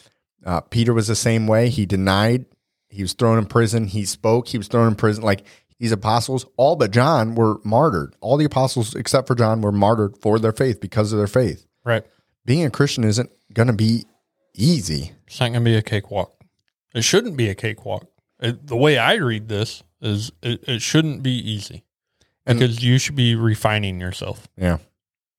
Uh, 0.46 0.62
Peter 0.62 0.94
was 0.94 1.08
the 1.08 1.16
same 1.16 1.48
way. 1.48 1.70
He 1.70 1.86
denied. 1.86 2.46
He 2.88 3.02
was 3.02 3.14
thrown 3.14 3.38
in 3.38 3.46
prison. 3.46 3.86
He 3.86 4.06
spoke. 4.06 4.48
He 4.48 4.58
was 4.58 4.68
thrown 4.68 4.88
in 4.88 4.96
prison. 4.96 5.24
Like 5.24 5.46
these 5.78 5.92
apostles, 5.92 6.46
all 6.56 6.76
but 6.76 6.92
John 6.92 7.36
were 7.36 7.60
martyred. 7.64 8.16
All 8.22 8.38
the 8.38 8.46
apostles, 8.46 8.96
except 8.96 9.28
for 9.28 9.36
John, 9.36 9.62
were 9.62 9.72
martyred 9.72 10.18
for 10.18 10.40
their 10.40 10.54
faith 10.54 10.80
because 10.80 11.12
of 11.12 11.18
their 11.18 11.28
faith. 11.28 11.66
Right 11.84 12.06
being 12.50 12.66
a 12.66 12.72
Christian 12.72 13.04
isn't 13.04 13.30
going 13.54 13.68
to 13.68 13.74
be 13.74 14.06
easy. 14.56 15.12
It's 15.28 15.40
not 15.40 15.52
going 15.52 15.64
to 15.64 15.70
be 15.70 15.76
a 15.76 15.84
cakewalk. 15.84 16.34
It 16.96 17.04
shouldn't 17.04 17.38
be 17.38 17.48
a 17.48 17.54
cakewalk. 17.54 18.08
It, 18.40 18.68
the 18.68 18.78
way 18.78 18.98
I 18.98 19.16
read 19.16 19.48
this 19.48 19.84
is 20.02 20.32
it, 20.42 20.64
it 20.68 20.82
shouldn't 20.82 21.24
be 21.24 21.32
easy 21.32 21.84
because 22.46 22.84
you 22.84 22.98
should 22.98 23.16
be 23.16 23.36
refining 23.36 24.00
yourself. 24.00 24.48
Yeah. 24.58 24.78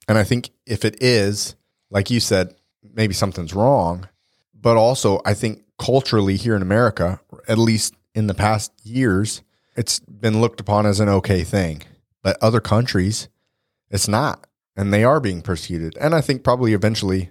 And 0.07 0.19
I 0.19 0.25
think 0.25 0.51
if 0.67 0.85
it 0.85 1.03
is, 1.03 1.57
like 1.91 2.11
you 2.11 2.21
said, 2.21 2.55
maybe 2.95 3.15
something's 3.15 3.55
wrong. 3.55 4.09
But 4.55 4.77
also, 4.77 5.21
I 5.25 5.35
think 5.35 5.63
culturally 5.79 6.37
here 6.37 6.55
in 6.55 6.63
America, 6.63 7.21
at 7.49 7.59
least 7.59 7.95
in 8.15 8.27
the 8.27 8.35
past 8.35 8.73
years, 8.83 9.43
it's 9.77 10.01
been 10.01 10.41
looked 10.41 10.61
upon 10.61 10.85
as 10.85 11.01
an 11.01 11.09
okay 11.09 11.43
thing. 11.43 11.83
But 12.23 12.37
other 12.43 12.61
countries, 12.61 13.29
it's 13.91 14.07
not 14.07 14.47
and 14.81 14.95
they 14.95 15.05
are 15.05 15.21
being 15.21 15.43
persecuted. 15.43 15.95
And 16.01 16.15
I 16.15 16.23
think 16.23 16.43
probably 16.43 16.73
eventually 16.73 17.31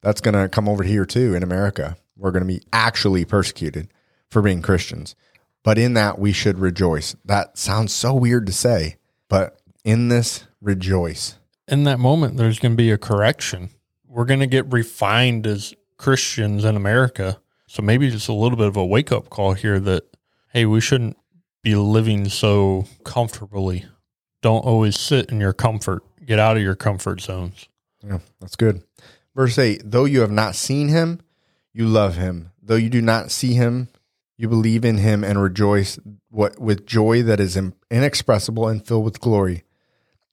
that's 0.00 0.22
going 0.22 0.34
to 0.34 0.48
come 0.48 0.66
over 0.66 0.82
here 0.82 1.04
too 1.04 1.34
in 1.34 1.42
America. 1.42 1.96
We're 2.16 2.30
going 2.30 2.42
to 2.42 2.48
be 2.48 2.62
actually 2.72 3.26
persecuted 3.26 3.92
for 4.30 4.42
being 4.42 4.62
Christians. 4.62 5.14
But 5.62 5.78
in 5.78 5.94
that, 5.94 6.18
we 6.18 6.32
should 6.32 6.58
rejoice. 6.58 7.16
That 7.24 7.58
sounds 7.58 7.92
so 7.92 8.14
weird 8.14 8.46
to 8.46 8.52
say, 8.52 8.96
but 9.28 9.60
in 9.84 10.08
this, 10.08 10.46
rejoice. 10.60 11.36
In 11.68 11.84
that 11.84 11.98
moment, 11.98 12.36
there's 12.36 12.58
going 12.58 12.72
to 12.72 12.76
be 12.76 12.90
a 12.90 12.98
correction. 12.98 13.70
We're 14.06 14.24
going 14.24 14.40
to 14.40 14.46
get 14.46 14.72
refined 14.72 15.46
as 15.46 15.74
Christians 15.96 16.64
in 16.64 16.76
America. 16.76 17.38
So 17.66 17.82
maybe 17.82 18.10
just 18.10 18.28
a 18.28 18.32
little 18.32 18.56
bit 18.56 18.68
of 18.68 18.76
a 18.76 18.86
wake 18.86 19.10
up 19.10 19.28
call 19.28 19.54
here 19.54 19.80
that, 19.80 20.04
hey, 20.52 20.66
we 20.66 20.80
shouldn't 20.80 21.16
be 21.62 21.74
living 21.74 22.28
so 22.28 22.86
comfortably. 23.04 23.86
Don't 24.40 24.64
always 24.64 24.98
sit 24.98 25.30
in 25.30 25.40
your 25.40 25.52
comfort 25.52 26.04
Get 26.26 26.40
out 26.40 26.56
of 26.56 26.62
your 26.62 26.74
comfort 26.74 27.20
zones. 27.20 27.68
Yeah, 28.04 28.18
that's 28.40 28.56
good. 28.56 28.82
Verse 29.34 29.58
8 29.58 29.82
Though 29.84 30.04
you 30.04 30.20
have 30.20 30.30
not 30.30 30.56
seen 30.56 30.88
him, 30.88 31.20
you 31.72 31.86
love 31.86 32.16
him. 32.16 32.50
Though 32.60 32.74
you 32.74 32.90
do 32.90 33.00
not 33.00 33.30
see 33.30 33.54
him, 33.54 33.88
you 34.36 34.48
believe 34.48 34.84
in 34.84 34.98
him 34.98 35.24
and 35.24 35.40
rejoice 35.40 35.98
what, 36.30 36.58
with 36.58 36.86
joy 36.86 37.22
that 37.22 37.40
is 37.40 37.58
inexpressible 37.90 38.68
and 38.68 38.86
filled 38.86 39.04
with 39.04 39.20
glory, 39.20 39.64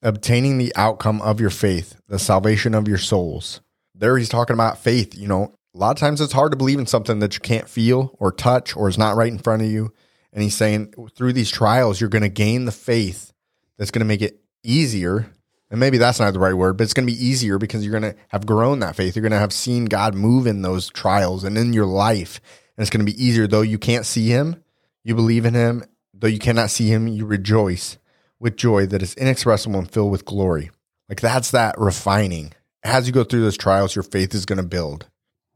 obtaining 0.02 0.58
the 0.58 0.72
outcome 0.76 1.20
of 1.22 1.40
your 1.40 1.50
faith, 1.50 1.96
the 2.08 2.18
salvation 2.18 2.74
of 2.74 2.88
your 2.88 2.98
souls. 2.98 3.60
There 3.94 4.18
he's 4.18 4.28
talking 4.28 4.54
about 4.54 4.78
faith. 4.78 5.16
You 5.16 5.28
know, 5.28 5.54
a 5.74 5.78
lot 5.78 5.92
of 5.92 5.96
times 5.98 6.20
it's 6.20 6.32
hard 6.32 6.52
to 6.52 6.58
believe 6.58 6.78
in 6.78 6.86
something 6.86 7.20
that 7.20 7.34
you 7.34 7.40
can't 7.40 7.68
feel 7.68 8.16
or 8.18 8.32
touch 8.32 8.76
or 8.76 8.88
is 8.88 8.98
not 8.98 9.16
right 9.16 9.32
in 9.32 9.38
front 9.38 9.62
of 9.62 9.70
you. 9.70 9.92
And 10.32 10.42
he's 10.42 10.56
saying 10.56 10.94
through 11.16 11.32
these 11.32 11.50
trials, 11.50 12.00
you're 12.00 12.10
going 12.10 12.22
to 12.22 12.28
gain 12.28 12.64
the 12.64 12.72
faith 12.72 13.32
that's 13.78 13.90
going 13.90 14.00
to 14.00 14.06
make 14.06 14.22
it 14.22 14.40
easier 14.62 15.30
and 15.74 15.80
maybe 15.80 15.98
that's 15.98 16.20
not 16.20 16.32
the 16.32 16.38
right 16.38 16.54
word, 16.54 16.76
but 16.76 16.84
it's 16.84 16.94
going 16.94 17.04
to 17.04 17.12
be 17.12 17.26
easier 17.26 17.58
because 17.58 17.84
you're 17.84 17.98
going 17.98 18.14
to 18.14 18.18
have 18.28 18.46
grown 18.46 18.78
that 18.78 18.94
faith. 18.94 19.16
You're 19.16 19.22
going 19.22 19.32
to 19.32 19.38
have 19.38 19.52
seen 19.52 19.86
God 19.86 20.14
move 20.14 20.46
in 20.46 20.62
those 20.62 20.88
trials 20.88 21.42
and 21.42 21.58
in 21.58 21.72
your 21.72 21.84
life. 21.84 22.40
And 22.76 22.82
it's 22.82 22.90
going 22.90 23.04
to 23.04 23.10
be 23.12 23.24
easier, 23.24 23.46
though 23.46 23.60
you 23.62 23.78
can't 23.78 24.04
see 24.06 24.28
him, 24.28 24.62
you 25.04 25.14
believe 25.14 25.44
in 25.44 25.54
him. 25.54 25.84
Though 26.12 26.28
you 26.28 26.38
cannot 26.38 26.70
see 26.70 26.88
him, 26.88 27.06
you 27.08 27.26
rejoice 27.26 27.98
with 28.40 28.56
joy 28.56 28.86
that 28.86 29.02
is 29.02 29.14
inexpressible 29.14 29.78
and 29.78 29.90
filled 29.90 30.10
with 30.12 30.24
glory. 30.24 30.70
Like 31.08 31.20
that's 31.20 31.50
that 31.52 31.78
refining. 31.78 32.52
as 32.82 33.06
you 33.06 33.12
go 33.12 33.24
through 33.24 33.42
those 33.42 33.56
trials, 33.56 33.94
your 33.94 34.02
faith 34.02 34.34
is 34.34 34.44
going 34.46 34.58
to 34.58 34.62
build. 34.64 35.06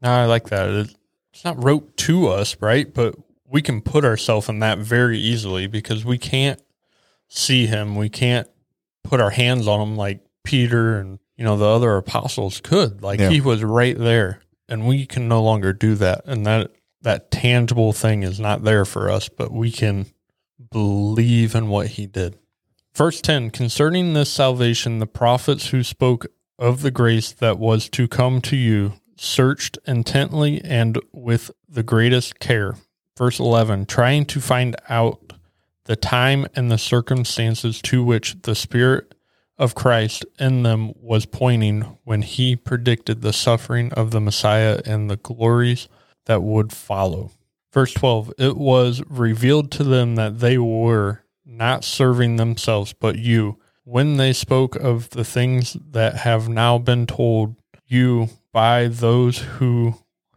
No, 0.01 0.11
I 0.11 0.25
like 0.25 0.49
that. 0.49 0.69
It's 1.33 1.43
not 1.45 1.61
wrote 1.63 1.95
to 1.97 2.27
us, 2.27 2.55
right? 2.61 2.91
But 2.93 3.15
we 3.45 3.61
can 3.61 3.81
put 3.81 4.05
ourselves 4.05 4.47
in 4.49 4.59
that 4.59 4.77
very 4.79 5.17
easily 5.17 5.67
because 5.67 6.05
we 6.05 6.17
can't 6.17 6.61
see 7.27 7.65
him. 7.67 7.95
We 7.95 8.09
can't 8.09 8.47
put 9.03 9.19
our 9.21 9.29
hands 9.31 9.67
on 9.67 9.81
him 9.81 9.95
like 9.97 10.21
Peter 10.43 10.99
and 10.99 11.19
you 11.37 11.43
know 11.45 11.57
the 11.57 11.65
other 11.67 11.95
apostles 11.97 12.61
could. 12.61 13.01
Like 13.01 13.19
Yeah. 13.19 13.29
he 13.29 13.41
was 13.41 13.63
right 13.63 13.97
there, 13.97 14.41
and 14.67 14.87
we 14.87 15.05
can 15.05 15.27
no 15.27 15.41
longer 15.43 15.71
do 15.73 15.95
that. 15.95 16.21
And 16.25 16.45
that 16.45 16.71
that 17.01 17.31
tangible 17.31 17.93
thing 17.93 18.23
is 18.23 18.39
not 18.39 18.63
there 18.63 18.85
for 18.85 19.09
us, 19.09 19.29
but 19.29 19.51
we 19.51 19.71
can 19.71 20.07
believe 20.71 21.55
in 21.55 21.69
what 21.69 21.87
he 21.87 22.05
did. 22.05 22.37
Verse 22.93 23.21
10 23.21 23.51
Concerning 23.51 24.13
this 24.13 24.29
salvation, 24.29 24.99
the 24.99 25.07
prophets 25.07 25.69
who 25.69 25.83
spoke 25.83 26.27
of 26.57 26.81
the 26.81 26.91
grace 26.91 27.31
that 27.31 27.57
was 27.57 27.89
to 27.89 28.07
come 28.07 28.41
to 28.41 28.55
you 28.55 28.93
searched 29.15 29.77
intently 29.85 30.61
and 30.63 30.99
with 31.13 31.51
the 31.67 31.83
greatest 31.83 32.39
care. 32.39 32.75
Verse 33.17 33.39
11 33.39 33.85
Trying 33.85 34.25
to 34.25 34.41
find 34.41 34.75
out 34.89 35.33
the 35.85 35.95
time 35.95 36.45
and 36.55 36.69
the 36.69 36.77
circumstances 36.77 37.81
to 37.81 38.03
which 38.03 38.41
the 38.43 38.55
Spirit 38.55 39.15
of 39.57 39.75
Christ 39.75 40.25
in 40.39 40.63
them 40.63 40.93
was 40.95 41.25
pointing 41.25 41.97
when 42.03 42.21
he 42.21 42.55
predicted 42.55 43.21
the 43.21 43.33
suffering 43.33 43.91
of 43.93 44.11
the 44.11 44.21
Messiah 44.21 44.81
and 44.85 45.09
the 45.09 45.17
glories 45.17 45.89
that 46.29 46.43
would 46.43 46.71
follow. 46.71 47.31
Verse 47.73 47.91
12 47.91 48.33
It 48.37 48.55
was 48.55 49.01
revealed 49.09 49.71
to 49.71 49.83
them 49.83 50.15
that 50.15 50.39
they 50.39 50.59
were 50.59 51.23
not 51.43 51.83
serving 51.83 52.35
themselves, 52.35 52.93
but 52.93 53.17
you, 53.17 53.57
when 53.83 54.17
they 54.17 54.31
spoke 54.31 54.75
of 54.75 55.09
the 55.09 55.23
things 55.23 55.75
that 55.89 56.17
have 56.17 56.47
now 56.47 56.77
been 56.77 57.07
told 57.07 57.55
you 57.87 58.29
by 58.53 58.87
those 58.87 59.39
who 59.39 59.95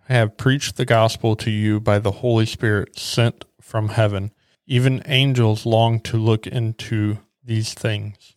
have 0.09 0.39
preached 0.39 0.77
the 0.77 0.87
gospel 0.87 1.37
to 1.37 1.51
you 1.51 1.79
by 1.79 1.99
the 1.99 2.11
Holy 2.11 2.47
Spirit 2.47 2.99
sent 2.99 3.45
from 3.61 3.91
heaven. 3.91 4.33
Even 4.67 5.03
angels 5.05 5.67
long 5.67 6.01
to 6.01 6.17
look 6.17 6.47
into 6.47 7.19
these 7.45 7.75
things. 7.75 8.35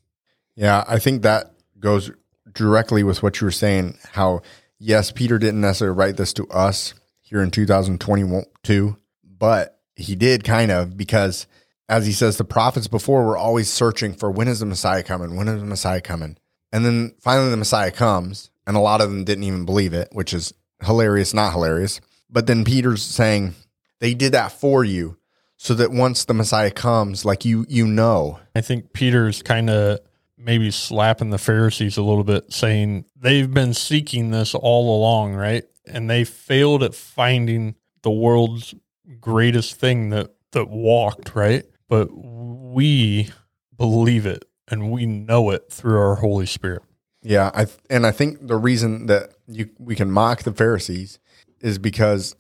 Yeah, 0.56 0.84
I 0.88 1.00
think 1.00 1.22
that 1.22 1.54
goes 1.80 2.12
directly 2.52 3.04
with 3.04 3.24
what 3.24 3.40
you 3.40 3.46
were 3.46 3.52
saying. 3.52 3.98
How, 4.12 4.42
yes, 4.78 5.12
Peter 5.12 5.38
didn't 5.38 5.62
necessarily 5.62 5.98
write 5.98 6.18
this 6.18 6.34
to 6.34 6.48
us 6.50 6.94
here 7.26 7.42
in 7.42 7.52
2022, 7.52 8.98
but 9.24 9.80
he 9.96 10.16
did 10.16 10.44
kind 10.44 10.72
of 10.72 10.96
because, 10.96 11.48
as 11.90 12.06
he 12.06 12.14
says, 12.14 12.38
the 12.38 12.44
prophets 12.46 12.88
before 12.88 13.26
were 13.26 13.38
always 13.38 13.70
searching 13.70 14.14
for 14.14 14.30
when 14.30 14.48
is 14.48 14.60
the 14.60 14.66
Messiah 14.66 15.04
coming? 15.04 15.36
When 15.36 15.48
is 15.48 15.60
the 15.60 15.66
Messiah 15.66 16.02
coming? 16.02 16.38
And 16.72 16.86
then 16.86 17.16
finally 17.20 17.50
the 17.50 17.58
Messiah 17.58 17.92
comes, 17.92 18.52
and 18.68 18.78
a 18.78 18.82
lot 18.82 19.02
of 19.02 19.10
them 19.10 19.24
didn't 19.24 19.44
even 19.44 19.66
believe 19.66 19.94
it, 19.94 20.10
which 20.12 20.34
is 20.34 20.54
hilarious, 20.84 21.34
not 21.34 21.52
hilarious. 21.52 22.00
But 22.30 22.48
then 22.48 22.64
Peter's 22.64 23.02
saying, 23.02 23.56
they 24.00 24.14
did 24.14 24.34
that 24.34 24.52
for 24.52 24.84
you 24.84 25.18
so 25.58 25.74
that 25.74 25.92
once 25.92 26.26
the 26.26 26.34
Messiah 26.34 26.72
comes, 26.72 27.26
like 27.26 27.44
you, 27.44 27.66
you 27.68 27.88
know, 27.88 28.40
I 28.56 28.62
think 28.62 28.94
Peter's 28.94 29.42
kind 29.42 29.70
of 29.70 30.00
maybe 30.38 30.70
slapping 30.70 31.32
the 31.32 31.38
Pharisees 31.38 31.98
a 31.98 32.04
little 32.04 32.24
bit, 32.24 32.54
saying 32.54 33.06
they've 33.16 33.52
been 33.52 33.74
seeking 33.74 34.32
this 34.32 34.54
all 34.54 34.96
along, 34.96 35.34
right? 35.34 35.64
And 35.88 36.10
they 36.10 36.24
failed 36.24 36.84
at 36.84 36.96
finding 36.96 37.76
the 38.02 38.12
world's 38.12 38.76
greatest 39.20 39.76
thing 39.76 40.10
that 40.10 40.32
that 40.52 40.70
walked, 40.70 41.36
right? 41.36 41.66
But 41.90 42.08
we 42.12 43.30
believe 43.78 44.26
it 44.26 44.46
and 44.68 44.92
we 44.92 45.06
know 45.06 45.52
it 45.52 45.72
through 45.72 46.00
our 46.00 46.16
Holy 46.16 46.46
Spirit. 46.46 46.82
Yeah, 47.22 47.52
I 47.54 47.68
and 47.90 48.06
I 48.06 48.12
think 48.12 48.48
the 48.48 48.56
reason 48.56 49.08
that 49.08 49.34
you 49.48 49.70
we 49.80 49.96
can 49.96 50.12
mock 50.12 50.44
the 50.44 50.54
Pharisees 50.54 51.20
is 51.60 51.78
because 51.78 52.36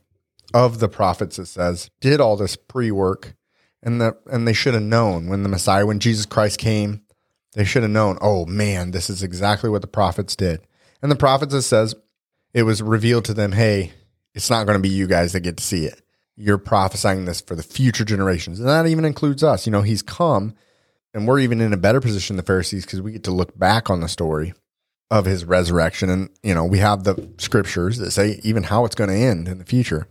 of 0.54 0.80
the 0.80 0.88
prophets 0.88 1.40
it 1.40 1.48
says 1.48 1.90
did 2.00 2.22
all 2.22 2.38
this 2.38 2.56
pre-work 2.56 3.36
and 3.82 4.00
that 4.00 4.16
and 4.32 4.48
they 4.48 4.54
should 4.54 4.75
have 4.75 4.84
known 4.84 5.28
when 5.28 5.44
the 5.44 5.50
Messiah 5.50 5.86
when 5.86 6.00
Jesus 6.00 6.25
Christ 6.25 6.60
came 6.60 7.02
they 7.54 7.66
should 7.66 7.81
have 7.81 7.92
known 7.92 8.18
oh 8.22 8.46
man 8.46 8.92
this 8.92 9.10
is 9.10 9.24
exactly 9.24 9.70
what 9.70 9.81
the 9.81 9.88
prophets 9.88 10.36
did 10.36 10.62
and 11.01 11.12
the 11.12 11.16
prophets 11.16 11.53
it 11.53 11.64
says 11.64 11.96
it 12.55 12.63
was 12.63 12.81
revealed 12.81 13.25
to 13.25 13.35
them 13.35 13.51
hey 13.51 13.91
it's 14.33 14.50
not 14.50 14.65
going 14.65 14.77
to 14.77 14.81
be 14.81 14.89
you 14.89 15.05
guys 15.05 15.33
that 15.33 15.41
get 15.41 15.57
to 15.57 15.63
see 15.63 15.85
it 15.85 16.01
you're 16.35 16.57
prophesying 16.57 17.25
this 17.25 17.39
for 17.41 17.55
the 17.55 17.61
future 17.61 18.03
generations 18.03 18.59
and 18.59 18.68
that 18.68 18.87
even 18.87 19.05
includes 19.05 19.44
us 19.44 19.68
you 19.68 19.72
know 19.72 19.83
he's 19.83 20.01
come 20.01 20.55
and 21.15 21.29
we're 21.29 21.39
even 21.39 21.61
in 21.61 21.72
a 21.72 21.77
better 21.77 22.01
position 22.01 22.35
than 22.35 22.44
the 22.44 22.46
Pharisees 22.46 22.85
because 22.85 23.01
we 23.01 23.13
get 23.13 23.24
to 23.24 23.31
look 23.31 23.57
back 23.57 23.89
on 23.89 24.01
the 24.01 24.09
story 24.09 24.53
of 25.09 25.24
his 25.24 25.46
resurrection. 25.46 26.09
And, 26.09 26.29
you 26.44 26.53
know, 26.53 26.65
we 26.65 26.79
have 26.79 27.05
the 27.05 27.29
scriptures 27.37 27.98
that 28.00 28.11
say 28.11 28.41
even 28.44 28.63
how 28.63 28.83
it's 28.83 28.96
going 28.96 29.09
to 29.09 29.15
end 29.15 29.48
in 29.48 29.57
the 29.57 29.65
future. 29.65 30.07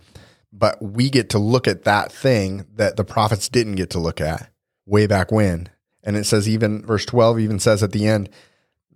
But 0.50 0.80
we 0.80 1.10
get 1.10 1.28
to 1.30 1.38
look 1.38 1.68
at 1.68 1.84
that 1.84 2.10
thing 2.10 2.64
that 2.76 2.96
the 2.96 3.04
prophets 3.04 3.50
didn't 3.50 3.74
get 3.74 3.90
to 3.90 3.98
look 3.98 4.18
at 4.18 4.50
way 4.86 5.06
back 5.06 5.30
when. 5.30 5.68
And 6.02 6.16
it 6.16 6.24
says, 6.24 6.48
even 6.48 6.86
verse 6.86 7.04
12 7.04 7.38
even 7.38 7.58
says 7.58 7.82
at 7.82 7.92
the 7.92 8.06
end, 8.06 8.30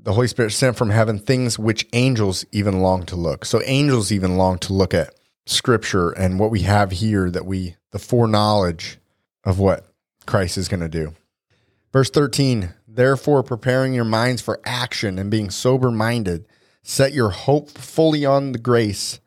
the 0.00 0.12
Holy 0.12 0.28
Spirit 0.28 0.52
sent 0.52 0.76
from 0.76 0.90
heaven 0.90 1.18
things 1.18 1.58
which 1.58 1.86
angels 1.92 2.44
even 2.52 2.80
long 2.80 3.04
to 3.06 3.16
look. 3.16 3.44
So 3.44 3.60
angels 3.64 4.12
even 4.12 4.36
long 4.36 4.58
to 4.60 4.72
look 4.72 4.94
at 4.94 5.14
scripture 5.46 6.10
and 6.10 6.38
what 6.38 6.50
we 6.50 6.60
have 6.60 6.90
here 6.90 7.30
that 7.30 7.46
we, 7.46 7.76
the 7.90 7.98
foreknowledge 7.98 8.98
of 9.44 9.58
what 9.58 9.86
Christ 10.26 10.58
is 10.58 10.68
going 10.68 10.80
to 10.80 10.88
do. 10.88 11.14
Verse 11.92 12.10
13, 12.10 12.74
therefore, 12.86 13.42
preparing 13.42 13.94
your 13.94 14.04
minds 14.04 14.42
for 14.42 14.60
action 14.64 15.18
and 15.18 15.30
being 15.30 15.50
sober 15.50 15.90
minded, 15.90 16.46
set 16.82 17.12
your 17.12 17.30
hope 17.30 17.70
fully 17.70 18.24
on 18.24 18.52
the 18.52 18.58
grace 18.58 19.20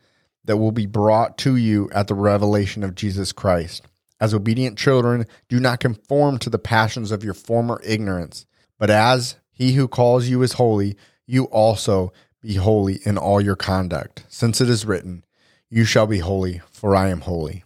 that 0.45 0.57
will 0.57 0.71
be 0.71 0.86
brought 0.86 1.38
to 1.39 1.55
you 1.55 1.89
at 1.91 2.07
the 2.07 2.15
revelation 2.15 2.84
of 2.84 2.95
Jesus 2.95 3.31
Christ. 3.31 3.84
As 4.19 4.34
obedient 4.34 4.77
children, 4.77 5.25
do 5.49 5.60
not 5.60 5.79
conform 5.79 6.38
to 6.39 6.49
the 6.49 6.60
passions 6.60 7.12
of 7.12 7.23
your 7.23 7.34
former 7.34 7.81
ignorance, 7.84 8.45
but 8.77 8.91
as 8.91 9.38
he 9.62 9.74
who 9.74 9.88
calls 9.88 10.28
you 10.28 10.41
is 10.41 10.54
holy, 10.54 10.97
you 11.28 11.43
also 11.45 12.12
be 12.41 12.56
holy 12.56 13.00
in 13.06 13.15
all 13.15 13.39
your 13.39 13.56
conduct, 13.56 14.26
since 14.28 14.60
it 14.60 14.67
is 14.67 14.88
written, 14.88 15.24
You 15.69 15.86
shall 15.86 16.08
be 16.08 16.17
holy, 16.17 16.62
for 16.71 16.95
I 16.95 17.10
am 17.10 17.21
holy. 17.21 17.63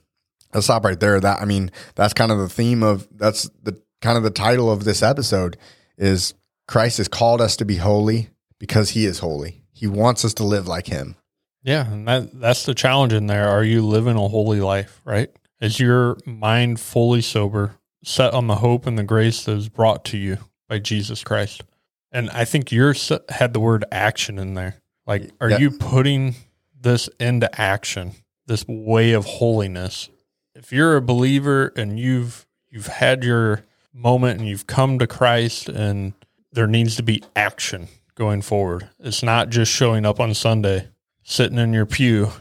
I'll 0.54 0.62
stop 0.62 0.84
right 0.84 1.00
there. 1.00 1.22
That 1.22 1.42
I 1.42 1.46
mean, 1.46 1.72
that's 1.96 2.14
kind 2.14 2.34
of 2.34 2.38
the 2.38 2.50
theme 2.50 2.84
of 2.84 3.08
that's 3.12 3.50
the 3.64 3.82
kind 4.02 4.18
of 4.18 4.24
the 4.24 4.30
title 4.30 4.70
of 4.70 4.84
this 4.84 5.02
episode 5.02 5.56
is 5.98 6.34
Christ 6.68 6.98
has 6.98 7.08
called 7.08 7.40
us 7.40 7.56
to 7.58 7.66
be 7.66 7.78
holy 7.78 8.28
because 8.60 8.90
he 8.90 9.06
is 9.06 9.20
holy. 9.20 9.64
He 9.72 9.88
wants 9.88 10.26
us 10.26 10.34
to 10.36 10.44
live 10.44 10.68
like 10.68 10.88
him. 10.88 11.16
Yeah, 11.64 11.90
and 11.90 12.06
that 12.10 12.42
that's 12.42 12.66
the 12.66 12.76
challenge 12.76 13.14
in 13.14 13.28
there. 13.28 13.48
Are 13.48 13.64
you 13.64 13.86
living 13.86 14.18
a 14.18 14.28
holy 14.28 14.60
life, 14.60 15.00
right? 15.06 15.30
Is 15.62 15.80
your 15.80 16.18
mind 16.26 16.82
fully 16.82 17.22
sober, 17.22 17.78
set 18.04 18.34
on 18.34 18.48
the 18.48 18.56
hope 18.56 18.86
and 18.86 19.00
the 19.00 19.04
grace 19.04 19.46
that 19.46 19.56
is 19.56 19.70
brought 19.70 20.04
to 20.06 20.18
you 20.18 20.40
by 20.68 20.80
Jesus 20.80 21.24
Christ? 21.24 21.64
And 22.16 22.30
I 22.30 22.46
think 22.46 22.72
yours 22.72 23.12
had 23.30 23.52
the 23.54 23.60
word 23.60 23.84
action 23.92 24.40
in 24.40 24.54
there. 24.54 24.78
Like, 25.06 25.32
are 25.42 25.50
Yeah. 25.50 25.58
you 25.58 25.72
putting 25.72 26.36
this 26.80 27.10
into 27.20 27.50
action? 27.60 28.14
This 28.48 28.64
way 28.68 29.12
of 29.12 29.26
holiness. 29.26 30.08
If 30.56 30.72
you're 30.72 30.96
a 30.96 31.02
believer 31.02 31.74
and 31.76 32.00
you've 32.00 32.46
you've 32.72 32.88
had 32.88 33.24
your 33.24 33.64
moment 33.94 34.40
and 34.40 34.48
you've 34.48 34.66
come 34.68 34.98
to 35.00 35.08
Christ 35.08 35.68
and 35.70 36.14
there 36.54 36.68
needs 36.68 36.96
to 36.98 37.04
be 37.04 37.22
action 37.36 37.88
going 38.16 38.42
forward. 38.42 38.90
It's 39.00 39.22
not 39.24 39.50
just 39.50 39.72
showing 39.72 40.06
up 40.06 40.20
on 40.22 40.34
Sunday, 40.34 40.88
sitting 41.24 41.58
in 41.58 41.74
your 41.74 41.86
pew, 41.86 42.32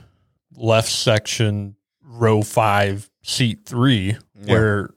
left 0.57 0.89
section, 0.89 1.75
row 2.03 2.43
five, 2.43 3.11
seat 3.23 3.61
three, 3.67 4.17
Yeah. 4.41 4.53
where 4.53 4.91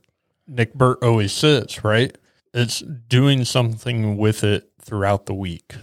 Nick 0.47 0.73
Burt 0.75 0.99
always 1.03 1.31
sits, 1.33 1.83
right? 1.83 2.15
It's 2.53 2.79
doing 2.81 3.43
something 3.45 4.17
with 4.17 4.43
it 4.43 4.66
throughout 4.87 5.27
the 5.27 5.33
week. 5.33 5.75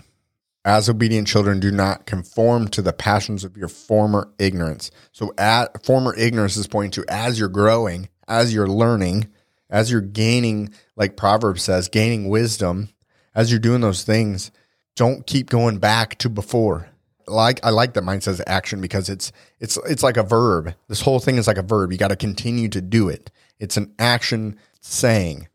As 0.65 0.89
obedient 0.89 1.29
children, 1.29 1.61
do 1.61 1.71
not 1.71 2.07
conform 2.07 2.69
to 2.69 2.81
the 2.81 2.95
passions 2.95 3.45
of 3.45 3.57
your 3.57 3.69
former 3.69 4.33
ignorance. 4.39 4.91
So, 5.13 5.35
at 5.37 5.85
former 5.85 6.17
ignorance 6.17 6.57
is 6.57 6.67
pointing 6.67 7.03
to 7.03 7.13
as 7.13 7.39
you're 7.39 7.51
growing, 7.51 8.09
as 8.27 8.55
you're 8.55 8.67
learning, 8.67 9.29
as 9.69 9.93
you're 9.93 10.01
gaining, 10.01 10.73
like 10.97 11.19
Proverbs 11.19 11.63
says, 11.63 11.89
gaining 11.89 12.31
wisdom, 12.31 12.89
as 13.35 13.51
you're 13.51 13.61
doing 13.61 13.83
those 13.83 14.05
things, 14.05 14.51
don't 14.97 15.27
keep 15.27 15.51
going 15.51 15.79
back 15.79 16.17
to 16.19 16.31
before. 16.31 16.89
Like 17.27 17.65
I 17.65 17.71
like 17.71 17.95
that 17.95 18.05
mine 18.05 18.23
says 18.23 18.43
action 18.47 18.81
because 18.81 19.09
it's 19.09 19.33
it's 19.61 19.79
it's 19.87 20.03
like 20.03 20.17
a 20.17 20.23
verb. 20.23 20.75
This 20.89 21.01
whole 21.01 21.21
thing 21.21 21.37
is 21.37 21.47
like 21.47 21.59
a 21.59 21.63
verb. 21.63 21.93
You 21.93 21.99
got 21.99 22.09
to 22.09 22.17
continue 22.17 22.69
to 22.71 22.81
do 22.81 23.09
it. 23.09 23.31
It's 23.59 23.77
an 23.77 23.95
action 23.99 24.59
saying. 24.81 25.49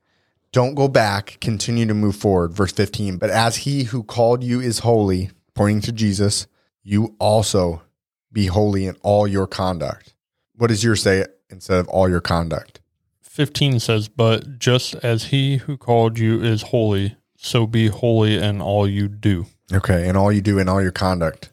Don't 0.51 0.75
go 0.75 0.87
back, 0.87 1.37
continue 1.39 1.85
to 1.85 1.93
move 1.93 2.15
forward. 2.15 2.53
Verse 2.53 2.71
15. 2.71 3.17
But 3.17 3.29
as 3.29 3.57
he 3.57 3.83
who 3.83 4.03
called 4.03 4.43
you 4.43 4.59
is 4.59 4.79
holy, 4.79 5.29
pointing 5.53 5.81
to 5.81 5.91
Jesus, 5.91 6.47
you 6.83 7.15
also 7.19 7.83
be 8.31 8.47
holy 8.47 8.85
in 8.85 8.95
all 9.01 9.27
your 9.27 9.47
conduct. 9.47 10.13
What 10.55 10.67
does 10.67 10.83
yours 10.83 11.03
say 11.03 11.25
instead 11.49 11.79
of 11.79 11.87
all 11.87 12.09
your 12.09 12.21
conduct? 12.21 12.79
15 13.21 13.79
says, 13.79 14.07
But 14.07 14.59
just 14.59 14.95
as 14.95 15.25
he 15.25 15.57
who 15.57 15.77
called 15.77 16.17
you 16.17 16.41
is 16.41 16.63
holy, 16.63 17.15
so 17.37 17.65
be 17.65 17.87
holy 17.87 18.37
in 18.37 18.61
all 18.61 18.87
you 18.87 19.07
do. 19.07 19.45
Okay, 19.71 20.07
and 20.07 20.17
all 20.17 20.31
you 20.31 20.41
do 20.41 20.59
in 20.59 20.67
all 20.67 20.81
your 20.81 20.91
conduct. 20.91 21.51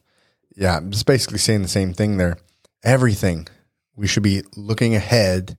Yeah, 0.57 0.79
I'm 0.79 0.91
basically 1.07 1.39
saying 1.39 1.63
the 1.63 1.69
same 1.69 1.93
thing 1.93 2.17
there. 2.17 2.39
Everything 2.83 3.47
we 3.95 4.07
should 4.07 4.23
be 4.23 4.43
looking 4.57 4.95
ahead 4.95 5.59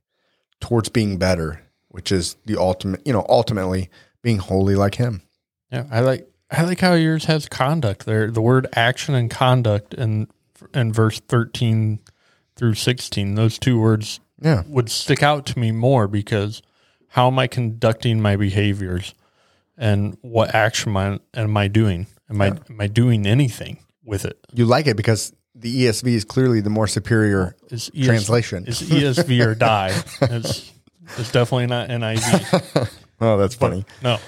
towards 0.60 0.88
being 0.88 1.18
better, 1.18 1.62
which 1.88 2.12
is 2.12 2.36
the 2.46 2.56
ultimate, 2.58 3.06
you 3.06 3.12
know, 3.12 3.24
ultimately 3.28 3.90
being 4.22 4.38
holy 4.38 4.74
like 4.74 4.96
him. 4.96 5.22
Yeah, 5.72 5.86
I 5.90 6.00
like 6.00 6.28
I 6.50 6.62
like 6.62 6.80
how 6.80 6.94
yours 6.94 7.26
has 7.26 7.48
conduct 7.48 8.06
there. 8.06 8.30
The 8.30 8.40
word 8.40 8.66
action 8.74 9.14
and 9.14 9.30
conduct 9.30 9.94
in 9.94 10.28
in 10.74 10.92
verse 10.92 11.20
13 11.20 12.00
through 12.56 12.74
16, 12.74 13.34
those 13.36 13.58
two 13.58 13.78
words 13.78 14.18
Yeah. 14.42 14.62
would 14.66 14.90
stick 14.90 15.22
out 15.22 15.46
to 15.46 15.58
me 15.58 15.70
more 15.70 16.08
because 16.08 16.60
how 17.08 17.28
am 17.28 17.38
I 17.38 17.46
conducting 17.46 18.20
my 18.20 18.34
behaviors 18.36 19.14
and 19.76 20.18
what 20.22 20.54
action 20.54 20.96
am 20.96 21.20
I, 21.34 21.40
am 21.40 21.56
I 21.56 21.68
doing? 21.68 22.06
Am 22.28 22.42
I 22.42 22.46
am 22.48 22.80
I 22.80 22.88
doing 22.88 23.26
anything 23.26 23.78
with 24.04 24.24
it? 24.24 24.38
You 24.52 24.64
like 24.66 24.86
it 24.88 24.96
because 24.96 25.32
the 25.54 25.84
ESV 25.84 26.08
is 26.14 26.24
clearly 26.24 26.60
the 26.60 26.70
more 26.70 26.86
superior 26.88 27.54
Is 27.70 27.90
ES, 27.96 28.06
translation. 28.06 28.66
is 28.66 28.82
ESV 28.82 29.44
or 29.46 29.54
die? 29.54 29.94
It's, 30.22 30.72
it's 31.16 31.32
definitely 31.32 31.66
not 31.66 31.88
NIV. 31.88 32.90
oh, 33.20 33.38
that's 33.38 33.54
funny. 33.54 33.84
No, 34.02 34.18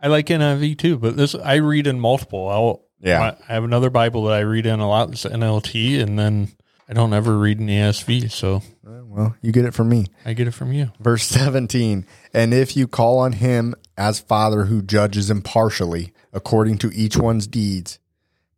I 0.00 0.08
like 0.08 0.26
NIV 0.26 0.78
too, 0.78 0.98
but 0.98 1.16
this 1.16 1.34
I 1.34 1.56
read 1.56 1.86
in 1.86 2.00
multiple. 2.00 2.48
I'll 2.48 2.84
Yeah. 3.00 3.36
I 3.48 3.52
have 3.52 3.64
another 3.64 3.90
Bible 3.90 4.24
that 4.24 4.34
I 4.34 4.40
read 4.40 4.66
in 4.66 4.80
a 4.80 4.88
lot. 4.88 5.10
It's 5.10 5.24
NLT, 5.24 6.00
and 6.00 6.18
then 6.18 6.48
I 6.88 6.92
don't 6.92 7.12
ever 7.12 7.38
read 7.38 7.60
an 7.60 7.68
ESV, 7.68 8.30
so 8.32 8.62
uh, 8.86 9.02
Well, 9.04 9.36
you 9.42 9.52
get 9.52 9.64
it 9.64 9.74
from 9.74 9.88
me. 9.88 10.06
I 10.24 10.32
get 10.32 10.48
it 10.48 10.54
from 10.54 10.72
you. 10.72 10.90
Verse 10.98 11.24
17, 11.24 12.04
and 12.34 12.52
if 12.52 12.76
you 12.76 12.88
call 12.88 13.18
on 13.18 13.32
him 13.32 13.74
as 13.96 14.18
Father 14.18 14.64
who 14.64 14.82
judges 14.82 15.30
impartially 15.30 16.12
according 16.32 16.78
to 16.78 16.90
each 16.92 17.16
one's 17.16 17.46
deeds, 17.46 17.98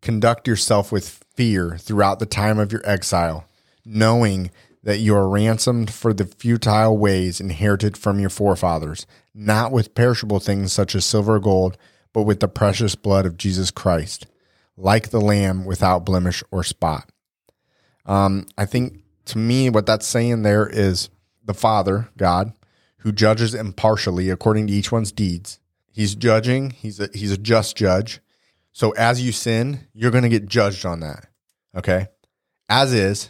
conduct 0.00 0.48
yourself 0.48 0.90
with 0.90 1.22
fear 1.34 1.76
throughout 1.78 2.20
the 2.20 2.26
time 2.26 2.58
of 2.58 2.72
your 2.72 2.82
exile, 2.84 3.46
knowing 3.84 4.50
that 4.82 4.98
you 4.98 5.14
are 5.14 5.28
ransomed 5.28 5.92
for 5.92 6.12
the 6.12 6.26
futile 6.26 6.96
ways 6.98 7.40
inherited 7.40 7.96
from 7.96 8.18
your 8.18 8.30
forefathers, 8.30 9.06
not 9.34 9.72
with 9.72 9.94
perishable 9.94 10.40
things 10.40 10.72
such 10.72 10.94
as 10.94 11.04
silver 11.04 11.36
or 11.36 11.40
gold, 11.40 11.76
but 12.12 12.22
with 12.22 12.40
the 12.40 12.48
precious 12.48 12.94
blood 12.94 13.24
of 13.24 13.36
Jesus 13.36 13.70
Christ, 13.70 14.26
like 14.76 15.10
the 15.10 15.20
lamb 15.20 15.64
without 15.64 16.04
blemish 16.04 16.42
or 16.50 16.64
spot. 16.64 17.10
Um, 18.04 18.46
I 18.58 18.66
think 18.66 19.02
to 19.26 19.38
me, 19.38 19.70
what 19.70 19.86
that's 19.86 20.06
saying 20.06 20.42
there 20.42 20.66
is 20.66 21.08
the 21.44 21.54
Father, 21.54 22.08
God, 22.16 22.52
who 22.98 23.12
judges 23.12 23.54
impartially 23.54 24.30
according 24.30 24.66
to 24.66 24.72
each 24.72 24.92
one's 24.92 25.12
deeds. 25.12 25.60
He's 25.90 26.14
judging. 26.14 26.70
He's 26.70 26.98
a, 27.00 27.08
he's 27.12 27.32
a 27.32 27.38
just 27.38 27.76
judge. 27.76 28.20
So 28.72 28.92
as 28.92 29.22
you 29.22 29.32
sin, 29.32 29.86
you're 29.92 30.10
going 30.10 30.22
to 30.22 30.28
get 30.28 30.46
judged 30.46 30.86
on 30.86 31.00
that. 31.00 31.26
Okay. 31.76 32.08
As 32.68 32.92
is, 32.92 33.28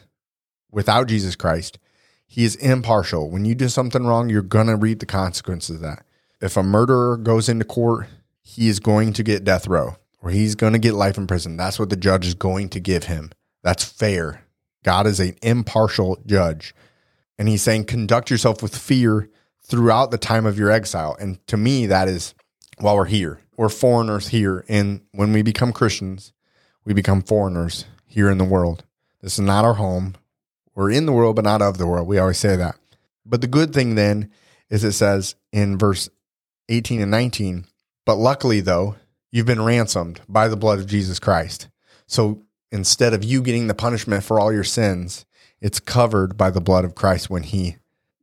without 0.72 1.06
Jesus 1.06 1.36
Christ, 1.36 1.78
he 2.26 2.44
is 2.44 2.56
impartial. 2.56 3.30
When 3.30 3.44
you 3.44 3.54
do 3.54 3.68
something 3.68 4.04
wrong, 4.04 4.28
you're 4.28 4.42
going 4.42 4.66
to 4.66 4.76
reap 4.76 5.00
the 5.00 5.06
consequences 5.06 5.76
of 5.76 5.82
that. 5.82 6.04
If 6.40 6.56
a 6.56 6.62
murderer 6.62 7.16
goes 7.16 7.48
into 7.48 7.64
court, 7.64 8.08
he 8.42 8.68
is 8.68 8.80
going 8.80 9.12
to 9.12 9.22
get 9.22 9.44
death 9.44 9.68
row 9.68 9.96
or 10.22 10.30
he's 10.30 10.54
going 10.54 10.72
to 10.72 10.78
get 10.78 10.94
life 10.94 11.18
in 11.18 11.26
prison. 11.26 11.56
That's 11.56 11.78
what 11.78 11.90
the 11.90 11.96
judge 11.96 12.26
is 12.26 12.34
going 12.34 12.70
to 12.70 12.80
give 12.80 13.04
him. 13.04 13.30
That's 13.62 13.84
fair. 13.84 14.44
God 14.82 15.06
is 15.06 15.20
an 15.20 15.36
impartial 15.42 16.18
judge. 16.26 16.74
And 17.38 17.48
he's 17.48 17.62
saying, 17.62 17.84
conduct 17.84 18.30
yourself 18.30 18.62
with 18.62 18.76
fear 18.76 19.28
throughout 19.62 20.10
the 20.10 20.18
time 20.18 20.46
of 20.46 20.58
your 20.58 20.70
exile. 20.70 21.16
And 21.20 21.44
to 21.48 21.56
me, 21.56 21.86
that 21.86 22.08
is 22.08 22.34
while 22.78 22.96
we're 22.96 23.04
here. 23.04 23.40
We're 23.56 23.68
foreigners 23.68 24.28
here. 24.28 24.64
And 24.68 25.02
when 25.12 25.32
we 25.32 25.42
become 25.42 25.72
Christians, 25.72 26.32
we 26.84 26.94
become 26.94 27.22
foreigners 27.22 27.84
here 28.06 28.30
in 28.30 28.38
the 28.38 28.44
world. 28.44 28.84
This 29.20 29.34
is 29.34 29.40
not 29.40 29.64
our 29.64 29.74
home. 29.74 30.14
We're 30.74 30.90
in 30.90 31.06
the 31.06 31.12
world, 31.12 31.36
but 31.36 31.44
not 31.44 31.62
of 31.62 31.78
the 31.78 31.86
world. 31.86 32.08
We 32.08 32.18
always 32.18 32.38
say 32.38 32.56
that. 32.56 32.76
But 33.24 33.40
the 33.40 33.46
good 33.46 33.72
thing 33.72 33.94
then 33.94 34.30
is 34.70 34.84
it 34.84 34.92
says 34.92 35.34
in 35.52 35.78
verse 35.78 36.08
18 36.68 37.00
and 37.00 37.10
19, 37.10 37.66
but 38.04 38.16
luckily, 38.16 38.60
though, 38.60 38.96
you've 39.30 39.46
been 39.46 39.64
ransomed 39.64 40.20
by 40.28 40.48
the 40.48 40.56
blood 40.56 40.78
of 40.78 40.86
Jesus 40.86 41.18
Christ. 41.18 41.68
So 42.06 42.42
instead 42.70 43.14
of 43.14 43.22
you 43.22 43.42
getting 43.42 43.66
the 43.66 43.74
punishment 43.74 44.24
for 44.24 44.40
all 44.40 44.52
your 44.52 44.64
sins, 44.64 45.24
it's 45.60 45.78
covered 45.78 46.36
by 46.36 46.50
the 46.50 46.60
blood 46.60 46.84
of 46.84 46.94
Christ 46.94 47.30
when 47.30 47.42
he 47.42 47.76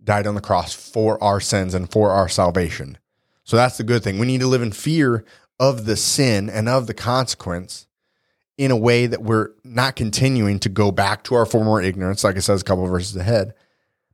died 0.03 0.27
on 0.27 0.35
the 0.35 0.41
cross 0.41 0.73
for 0.73 1.21
our 1.23 1.39
sins 1.39 1.73
and 1.73 1.89
for 1.89 2.11
our 2.11 2.27
salvation. 2.27 2.97
So 3.43 3.55
that's 3.55 3.77
the 3.77 3.83
good 3.83 4.03
thing. 4.03 4.19
We 4.19 4.27
need 4.27 4.41
to 4.41 4.47
live 4.47 4.61
in 4.61 4.71
fear 4.71 5.23
of 5.59 5.85
the 5.85 5.95
sin 5.95 6.49
and 6.49 6.67
of 6.67 6.87
the 6.87 6.93
consequence 6.93 7.87
in 8.59 8.71
a 8.71 8.77
way 8.77 9.07
that 9.07 9.23
we're 9.23 9.51
not 9.63 9.95
continuing 9.95 10.59
to 10.59 10.67
go 10.67 10.91
back 10.91 11.23
to 11.23 11.33
our 11.33 11.45
former 11.45 11.81
ignorance, 11.81 12.25
like 12.25 12.35
it 12.35 12.41
says 12.41 12.59
a 12.59 12.63
couple 12.65 12.83
of 12.83 12.91
verses 12.91 13.15
ahead, 13.15 13.53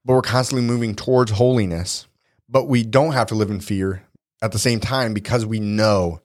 but 0.06 0.14
we're 0.14 0.22
constantly 0.22 0.64
moving 0.66 0.94
towards 0.94 1.32
holiness. 1.32 2.06
But 2.48 2.66
we 2.66 2.84
don't 2.84 3.14
have 3.14 3.26
to 3.30 3.36
live 3.36 3.50
in 3.50 3.60
fear 3.60 4.04
at 4.44 4.52
the 4.52 4.60
same 4.60 4.80
time 4.80 5.16
because 5.16 5.48
we 5.48 5.60
know 5.60 6.22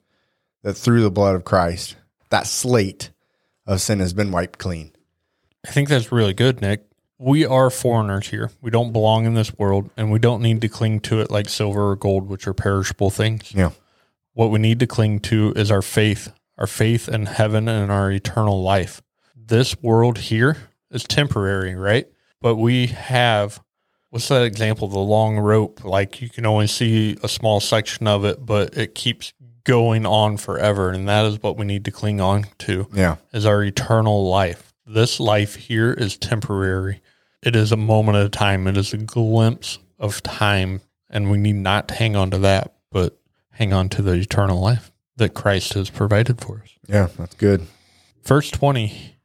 that 0.62 0.74
through 0.74 1.00
the 1.00 1.10
blood 1.10 1.34
of 1.34 1.46
Christ, 1.46 1.96
that 2.28 2.46
slate 2.46 3.10
of 3.66 3.80
sin 3.80 4.00
has 4.00 4.12
been 4.12 4.30
wiped 4.30 4.58
clean. 4.58 4.92
I 5.66 5.70
think 5.70 5.88
that's 5.88 6.12
really 6.12 6.34
good, 6.34 6.60
Nick. 6.60 6.84
We 7.18 7.46
are 7.46 7.70
foreigners 7.70 8.28
here. 8.28 8.50
We 8.60 8.70
don't 8.70 8.92
belong 8.92 9.24
in 9.24 9.32
this 9.32 9.56
world, 9.56 9.88
and 9.96 10.12
we 10.12 10.18
don't 10.18 10.42
need 10.42 10.60
to 10.60 10.68
cling 10.68 11.00
to 11.00 11.20
it 11.20 11.30
like 11.30 11.48
silver 11.48 11.92
or 11.92 11.96
gold, 11.96 12.28
which 12.28 12.46
are 12.46 12.52
perishable 12.52 13.08
things. 13.08 13.54
Yeah. 13.54 13.70
What 14.34 14.50
we 14.50 14.58
need 14.58 14.80
to 14.80 14.86
cling 14.86 15.20
to 15.20 15.54
is 15.56 15.70
our 15.70 15.82
faith, 15.82 16.30
our 16.58 16.66
faith 16.66 17.08
in 17.08 17.26
heaven 17.26 17.68
and 17.68 17.90
our 17.90 18.10
eternal 18.10 18.62
life. 18.62 19.02
This 19.34 19.80
world 19.82 20.18
here 20.18 20.56
is 20.90 21.04
temporary, 21.04 21.74
right? 21.74 22.06
But 22.40 22.56
we 22.56 22.88
have 22.88 23.60
what's 24.10 24.28
that 24.28 24.42
example? 24.42 24.88
The 24.88 24.98
long 24.98 25.38
rope, 25.38 25.84
like 25.84 26.20
you 26.20 26.28
can 26.28 26.44
only 26.44 26.66
see 26.66 27.16
a 27.22 27.28
small 27.28 27.60
section 27.60 28.06
of 28.08 28.24
it, 28.24 28.44
but 28.44 28.76
it 28.76 28.94
keeps 28.94 29.32
going 29.64 30.04
on 30.04 30.36
forever. 30.36 30.90
And 30.90 31.08
that 31.08 31.24
is 31.26 31.40
what 31.42 31.56
we 31.56 31.64
need 31.64 31.84
to 31.84 31.90
cling 31.92 32.20
on 32.20 32.46
to 32.58 32.88
Yeah. 32.92 33.16
is 33.32 33.46
our 33.46 33.62
eternal 33.62 34.28
life. 34.28 34.72
This 34.84 35.20
life 35.20 35.54
here 35.54 35.92
is 35.92 36.16
temporary. 36.16 37.00
It 37.42 37.54
is 37.54 37.70
a 37.70 37.76
moment 37.76 38.18
of 38.18 38.32
time. 38.32 38.66
It 38.66 38.76
is 38.76 38.92
a 38.92 38.96
glimpse 38.98 39.78
of 39.98 40.22
time. 40.22 40.80
And 41.08 41.30
we 41.30 41.38
need 41.38 41.56
not 41.56 41.88
to 41.88 41.94
hang 41.94 42.16
on 42.16 42.30
to 42.32 42.38
that, 42.38 42.74
but 42.90 43.16
hang 43.52 43.72
on 43.72 43.88
to 43.90 44.02
the 44.02 44.12
eternal 44.14 44.60
life 44.60 44.90
that 45.20 45.34
Christ 45.34 45.74
has 45.74 45.88
provided 45.88 46.40
for 46.40 46.62
us. 46.64 46.74
Yeah. 46.88 47.08
That's 47.16 47.36
good. 47.36 47.66
Verse 48.24 48.50
20 48.50 49.16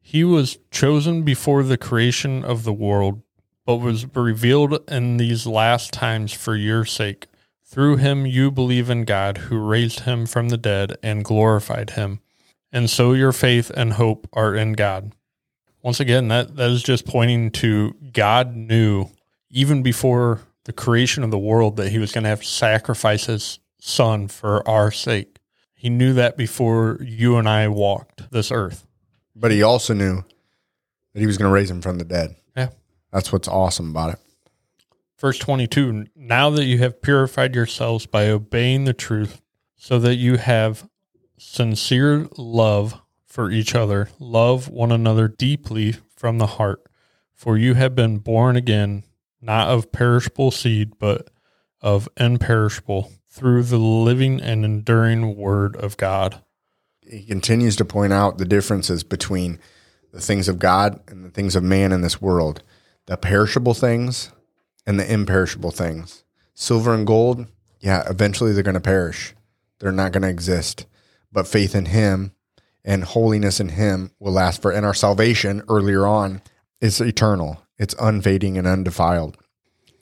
He 0.00 0.22
was 0.22 0.58
chosen 0.70 1.24
before 1.24 1.64
the 1.64 1.76
creation 1.76 2.44
of 2.44 2.62
the 2.62 2.72
world, 2.72 3.22
but 3.66 3.76
was 3.76 4.06
revealed 4.14 4.88
in 4.88 5.16
these 5.16 5.46
last 5.46 5.92
times 5.92 6.32
for 6.32 6.54
your 6.54 6.84
sake. 6.84 7.26
Through 7.64 7.96
him 7.96 8.24
you 8.24 8.50
believe 8.50 8.88
in 8.88 9.04
God, 9.04 9.38
who 9.38 9.58
raised 9.58 10.00
him 10.00 10.24
from 10.24 10.48
the 10.48 10.56
dead 10.56 10.96
and 11.02 11.24
glorified 11.24 11.90
him. 11.90 12.20
And 12.72 12.88
so 12.88 13.12
your 13.12 13.32
faith 13.32 13.70
and 13.70 13.94
hope 13.94 14.28
are 14.32 14.54
in 14.54 14.72
God. 14.72 15.12
Once 15.82 16.00
again, 16.00 16.28
that, 16.28 16.56
that 16.56 16.70
is 16.70 16.82
just 16.82 17.06
pointing 17.06 17.50
to 17.50 17.94
God 18.12 18.56
knew 18.56 19.10
even 19.50 19.82
before 19.82 20.40
the 20.64 20.72
creation 20.72 21.24
of 21.24 21.30
the 21.30 21.38
world 21.38 21.76
that 21.76 21.90
he 21.90 21.98
was 21.98 22.12
going 22.12 22.24
to 22.24 22.30
have 22.30 22.42
to 22.42 22.46
sacrifice 22.46 23.26
his 23.26 23.58
son 23.80 24.28
for 24.28 24.66
our 24.68 24.90
sake. 24.90 25.37
He 25.78 25.90
knew 25.90 26.12
that 26.14 26.36
before 26.36 26.98
you 27.00 27.36
and 27.36 27.48
I 27.48 27.68
walked 27.68 28.32
this 28.32 28.50
earth. 28.50 28.84
But 29.36 29.52
he 29.52 29.62
also 29.62 29.94
knew 29.94 30.24
that 31.14 31.20
he 31.20 31.26
was 31.26 31.38
going 31.38 31.48
to 31.48 31.54
raise 31.54 31.70
him 31.70 31.80
from 31.80 31.98
the 31.98 32.04
dead. 32.04 32.34
Yeah. 32.56 32.70
That's 33.12 33.32
what's 33.32 33.46
awesome 33.46 33.90
about 33.90 34.14
it. 34.14 34.18
Verse 35.20 35.38
22 35.38 36.06
Now 36.16 36.50
that 36.50 36.64
you 36.64 36.78
have 36.78 37.00
purified 37.00 37.54
yourselves 37.54 38.06
by 38.06 38.26
obeying 38.28 38.86
the 38.86 38.92
truth, 38.92 39.40
so 39.76 40.00
that 40.00 40.16
you 40.16 40.36
have 40.36 40.88
sincere 41.38 42.26
love 42.36 43.00
for 43.24 43.48
each 43.48 43.76
other, 43.76 44.08
love 44.18 44.68
one 44.68 44.90
another 44.90 45.28
deeply 45.28 45.94
from 46.16 46.38
the 46.38 46.46
heart. 46.46 46.82
For 47.32 47.56
you 47.56 47.74
have 47.74 47.94
been 47.94 48.18
born 48.18 48.56
again, 48.56 49.04
not 49.40 49.68
of 49.68 49.92
perishable 49.92 50.50
seed, 50.50 50.98
but 50.98 51.28
of 51.80 52.08
imperishable, 52.16 53.12
through 53.28 53.62
the 53.62 53.78
living 53.78 54.40
and 54.40 54.64
enduring 54.64 55.36
word 55.36 55.76
of 55.76 55.96
God. 55.96 56.42
He 57.02 57.24
continues 57.24 57.76
to 57.76 57.84
point 57.84 58.12
out 58.12 58.38
the 58.38 58.44
differences 58.44 59.04
between 59.04 59.58
the 60.12 60.20
things 60.20 60.48
of 60.48 60.58
God 60.58 61.00
and 61.08 61.24
the 61.24 61.30
things 61.30 61.54
of 61.54 61.62
man 61.62 61.92
in 61.92 62.00
this 62.00 62.20
world 62.20 62.62
the 63.06 63.16
perishable 63.16 63.72
things 63.72 64.30
and 64.86 65.00
the 65.00 65.12
imperishable 65.12 65.70
things. 65.70 66.24
Silver 66.52 66.92
and 66.92 67.06
gold, 67.06 67.46
yeah, 67.80 68.02
eventually 68.06 68.52
they're 68.52 68.62
going 68.62 68.74
to 68.74 68.80
perish. 68.80 69.34
They're 69.78 69.92
not 69.92 70.12
going 70.12 70.24
to 70.24 70.28
exist. 70.28 70.84
But 71.32 71.46
faith 71.46 71.74
in 71.74 71.86
Him 71.86 72.32
and 72.84 73.04
holiness 73.04 73.60
in 73.60 73.70
Him 73.70 74.10
will 74.18 74.32
last 74.32 74.60
for, 74.60 74.70
and 74.70 74.84
our 74.84 74.92
salvation 74.92 75.62
earlier 75.70 76.06
on 76.06 76.42
is 76.82 77.00
eternal, 77.00 77.62
it's 77.78 77.94
unfading 77.98 78.58
and 78.58 78.66
undefiled. 78.66 79.38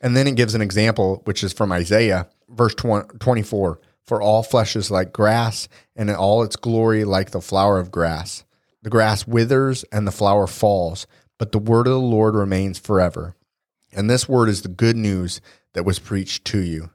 And 0.00 0.16
then 0.16 0.26
it 0.26 0.36
gives 0.36 0.54
an 0.54 0.62
example, 0.62 1.22
which 1.24 1.42
is 1.42 1.52
from 1.52 1.72
Isaiah, 1.72 2.28
verse 2.48 2.74
20, 2.74 3.18
24. 3.18 3.80
For 4.04 4.22
all 4.22 4.42
flesh 4.42 4.76
is 4.76 4.90
like 4.90 5.12
grass, 5.12 5.68
and 5.96 6.08
in 6.08 6.16
all 6.16 6.42
its 6.42 6.56
glory 6.56 7.04
like 7.04 7.30
the 7.30 7.40
flower 7.40 7.78
of 7.78 7.90
grass. 7.90 8.44
The 8.82 8.90
grass 8.90 9.26
withers 9.26 9.84
and 9.90 10.06
the 10.06 10.12
flower 10.12 10.46
falls, 10.46 11.06
but 11.38 11.50
the 11.50 11.58
word 11.58 11.88
of 11.88 11.94
the 11.94 11.98
Lord 11.98 12.36
remains 12.36 12.78
forever. 12.78 13.34
And 13.92 14.08
this 14.08 14.28
word 14.28 14.48
is 14.48 14.62
the 14.62 14.68
good 14.68 14.96
news 14.96 15.40
that 15.72 15.84
was 15.84 15.98
preached 15.98 16.44
to 16.46 16.60
you. 16.60 16.90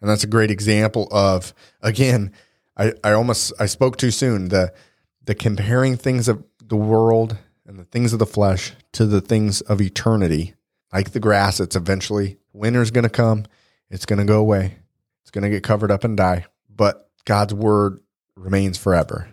And 0.00 0.08
that's 0.08 0.24
a 0.24 0.28
great 0.28 0.50
example 0.50 1.08
of, 1.10 1.52
again, 1.80 2.32
I, 2.76 2.92
I 3.02 3.12
almost 3.12 3.52
I 3.58 3.66
spoke 3.66 3.96
too 3.96 4.10
soon. 4.10 4.48
The 4.48 4.72
the 5.24 5.34
comparing 5.34 5.96
things 5.96 6.28
of 6.28 6.44
the 6.64 6.76
world 6.76 7.36
and 7.66 7.78
the 7.78 7.84
things 7.84 8.12
of 8.12 8.18
the 8.18 8.26
flesh 8.26 8.72
to 8.92 9.06
the 9.06 9.20
things 9.20 9.60
of 9.62 9.80
eternity. 9.80 10.54
Like 10.92 11.12
the 11.12 11.20
grass, 11.20 11.60
it's 11.60 11.76
eventually 11.76 12.38
winter's 12.52 12.90
gonna 12.90 13.08
come, 13.08 13.46
it's 13.90 14.06
gonna 14.06 14.24
go 14.24 14.40
away, 14.40 14.76
it's 15.22 15.30
gonna 15.30 15.50
get 15.50 15.62
covered 15.62 15.90
up 15.90 16.04
and 16.04 16.16
die 16.16 16.46
but 16.76 17.10
God's 17.24 17.54
word 17.54 18.00
remains 18.36 18.78
forever. 18.78 19.28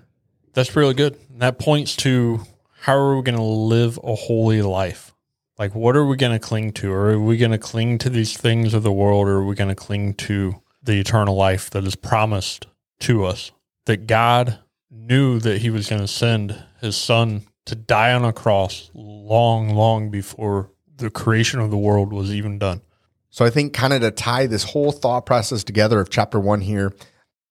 That's 0.54 0.76
really 0.76 0.94
good. 0.94 1.18
And 1.32 1.42
that 1.42 1.60
points 1.60 1.96
to 1.98 2.42
how 2.82 2.96
are 2.96 3.16
we 3.16 3.24
going 3.24 3.38
to 3.38 3.44
live 3.44 4.00
a 4.04 4.16
holy 4.16 4.62
life? 4.62 5.14
Like, 5.58 5.76
what 5.76 5.96
are 5.96 6.06
we 6.06 6.16
going 6.16 6.32
to 6.32 6.40
cling 6.40 6.72
to? 6.74 6.92
Are 6.92 7.20
we 7.20 7.38
going 7.38 7.52
to 7.52 7.58
cling 7.58 7.98
to 8.00 8.10
these 8.10 8.38
things 8.38 8.74
of 8.74 8.84
the 8.84 8.92
world, 8.92 9.28
or 9.28 9.38
are 9.38 9.46
we 9.46 9.56
going 9.56 9.70
to 9.70 9.76
cling 9.76 10.14
to 10.16 10.62
the 10.82 11.00
eternal 11.00 11.36
life 11.36 11.70
that 11.72 11.84
is 11.84 11.96
promised 11.96 12.68
to 13.02 13.26
us? 13.26 13.52
That 13.86 14.08
God 14.08 14.60
knew 14.90 15.40
that 15.40 15.62
He 15.62 15.70
was 15.70 15.90
going 15.90 16.02
to 16.02 16.08
send 16.08 16.64
His 16.80 16.96
Son 16.96 17.44
to 17.66 17.76
die 17.76 18.14
on 18.14 18.24
a 18.24 18.32
cross 18.32 18.90
long, 18.94 19.70
long 19.70 20.10
before 20.10 20.72
the 20.96 21.10
creation 21.10 21.60
of 21.60 21.72
the 21.72 21.78
world 21.78 22.14
was 22.14 22.34
even 22.34 22.58
done. 22.58 22.82
So, 23.32 23.46
I 23.46 23.50
think 23.50 23.74
kind 23.74 23.94
of 23.94 24.02
to 24.02 24.12
tie 24.12 24.48
this 24.48 24.64
whole 24.64 24.92
thought 24.92 25.26
process 25.26 25.64
together 25.64 26.00
of 26.00 26.10
chapter 26.10 26.40
one 26.40 26.62
here, 26.62 26.94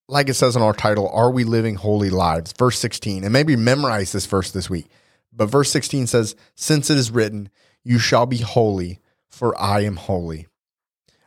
like 0.09 0.29
it 0.29 0.35
says 0.35 0.57
in 0.57 0.63
our 0.63 0.73
title, 0.73 1.09
Are 1.11 1.31
We 1.31 1.45
Living 1.45 1.77
Holy 1.77 2.11
Lives? 2.11 2.53
Verse 2.53 2.79
16. 2.79 3.25
And 3.25 3.33
maybe 3.33 3.57
memorize 3.57 4.13
this 4.13 4.27
verse 4.27 4.51
this 4.51 4.71
week. 4.71 4.87
But 5.33 5.47
verse 5.47 5.71
16 5.71 6.07
says, 6.09 6.35
Since 6.55 6.91
it 6.91 6.97
is 6.97 7.11
written, 7.11 7.51
You 7.85 7.99
shall 7.99 8.27
be 8.27 8.39
holy, 8.39 9.01
for 9.29 9.59
I 9.61 9.81
am 9.81 9.97
holy. 9.97 10.49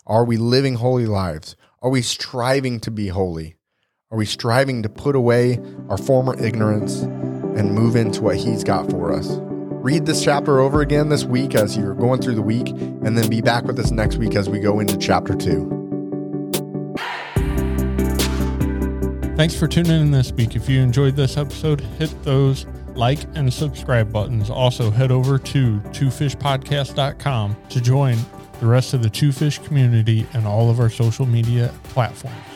Are 0.05 0.25
we 0.25 0.37
living 0.37 0.75
holy 0.75 1.05
lives? 1.05 1.55
Are 1.81 1.89
we 1.89 2.01
striving 2.01 2.79
to 2.81 2.91
be 2.91 3.07
holy? 3.07 3.55
Are 4.09 4.17
we 4.17 4.25
striving 4.25 4.83
to 4.83 4.89
put 4.89 5.15
away 5.15 5.59
our 5.87 5.97
former 5.97 6.37
ignorance 6.43 7.01
and 7.01 7.73
move 7.73 7.95
into 7.95 8.21
what 8.23 8.35
He's 8.35 8.63
got 8.63 8.89
for 8.89 9.13
us? 9.13 9.39
Read 9.81 10.05
this 10.05 10.23
chapter 10.23 10.59
over 10.59 10.81
again 10.81 11.09
this 11.09 11.23
week 11.23 11.55
as 11.55 11.75
you're 11.75 11.95
going 11.95 12.21
through 12.21 12.35
the 12.35 12.41
week, 12.43 12.69
and 12.69 13.17
then 13.17 13.27
be 13.31 13.41
back 13.41 13.63
with 13.63 13.79
us 13.79 13.89
next 13.89 14.17
week 14.17 14.35
as 14.35 14.47
we 14.47 14.59
go 14.59 14.79
into 14.79 14.95
chapter 14.95 15.33
2. 15.33 16.93
Thanks 19.35 19.57
for 19.57 19.67
tuning 19.67 19.99
in 19.99 20.11
this 20.11 20.31
week. 20.33 20.55
If 20.55 20.69
you 20.69 20.81
enjoyed 20.81 21.15
this 21.15 21.35
episode, 21.35 21.81
hit 21.81 22.13
those 22.23 22.67
like 22.93 23.23
and 23.33 23.51
subscribe 23.51 24.13
buttons. 24.13 24.51
Also, 24.51 24.91
head 24.91 25.11
over 25.11 25.39
to 25.39 25.79
twofishpodcast.com 25.79 27.55
to 27.69 27.81
join 27.81 28.19
the 28.59 28.67
rest 28.67 28.93
of 28.93 29.01
the 29.01 29.09
Two 29.09 29.31
Fish 29.31 29.57
community 29.57 30.27
and 30.33 30.45
all 30.45 30.69
of 30.69 30.79
our 30.79 30.91
social 30.91 31.25
media 31.25 31.73
platforms. 31.85 32.50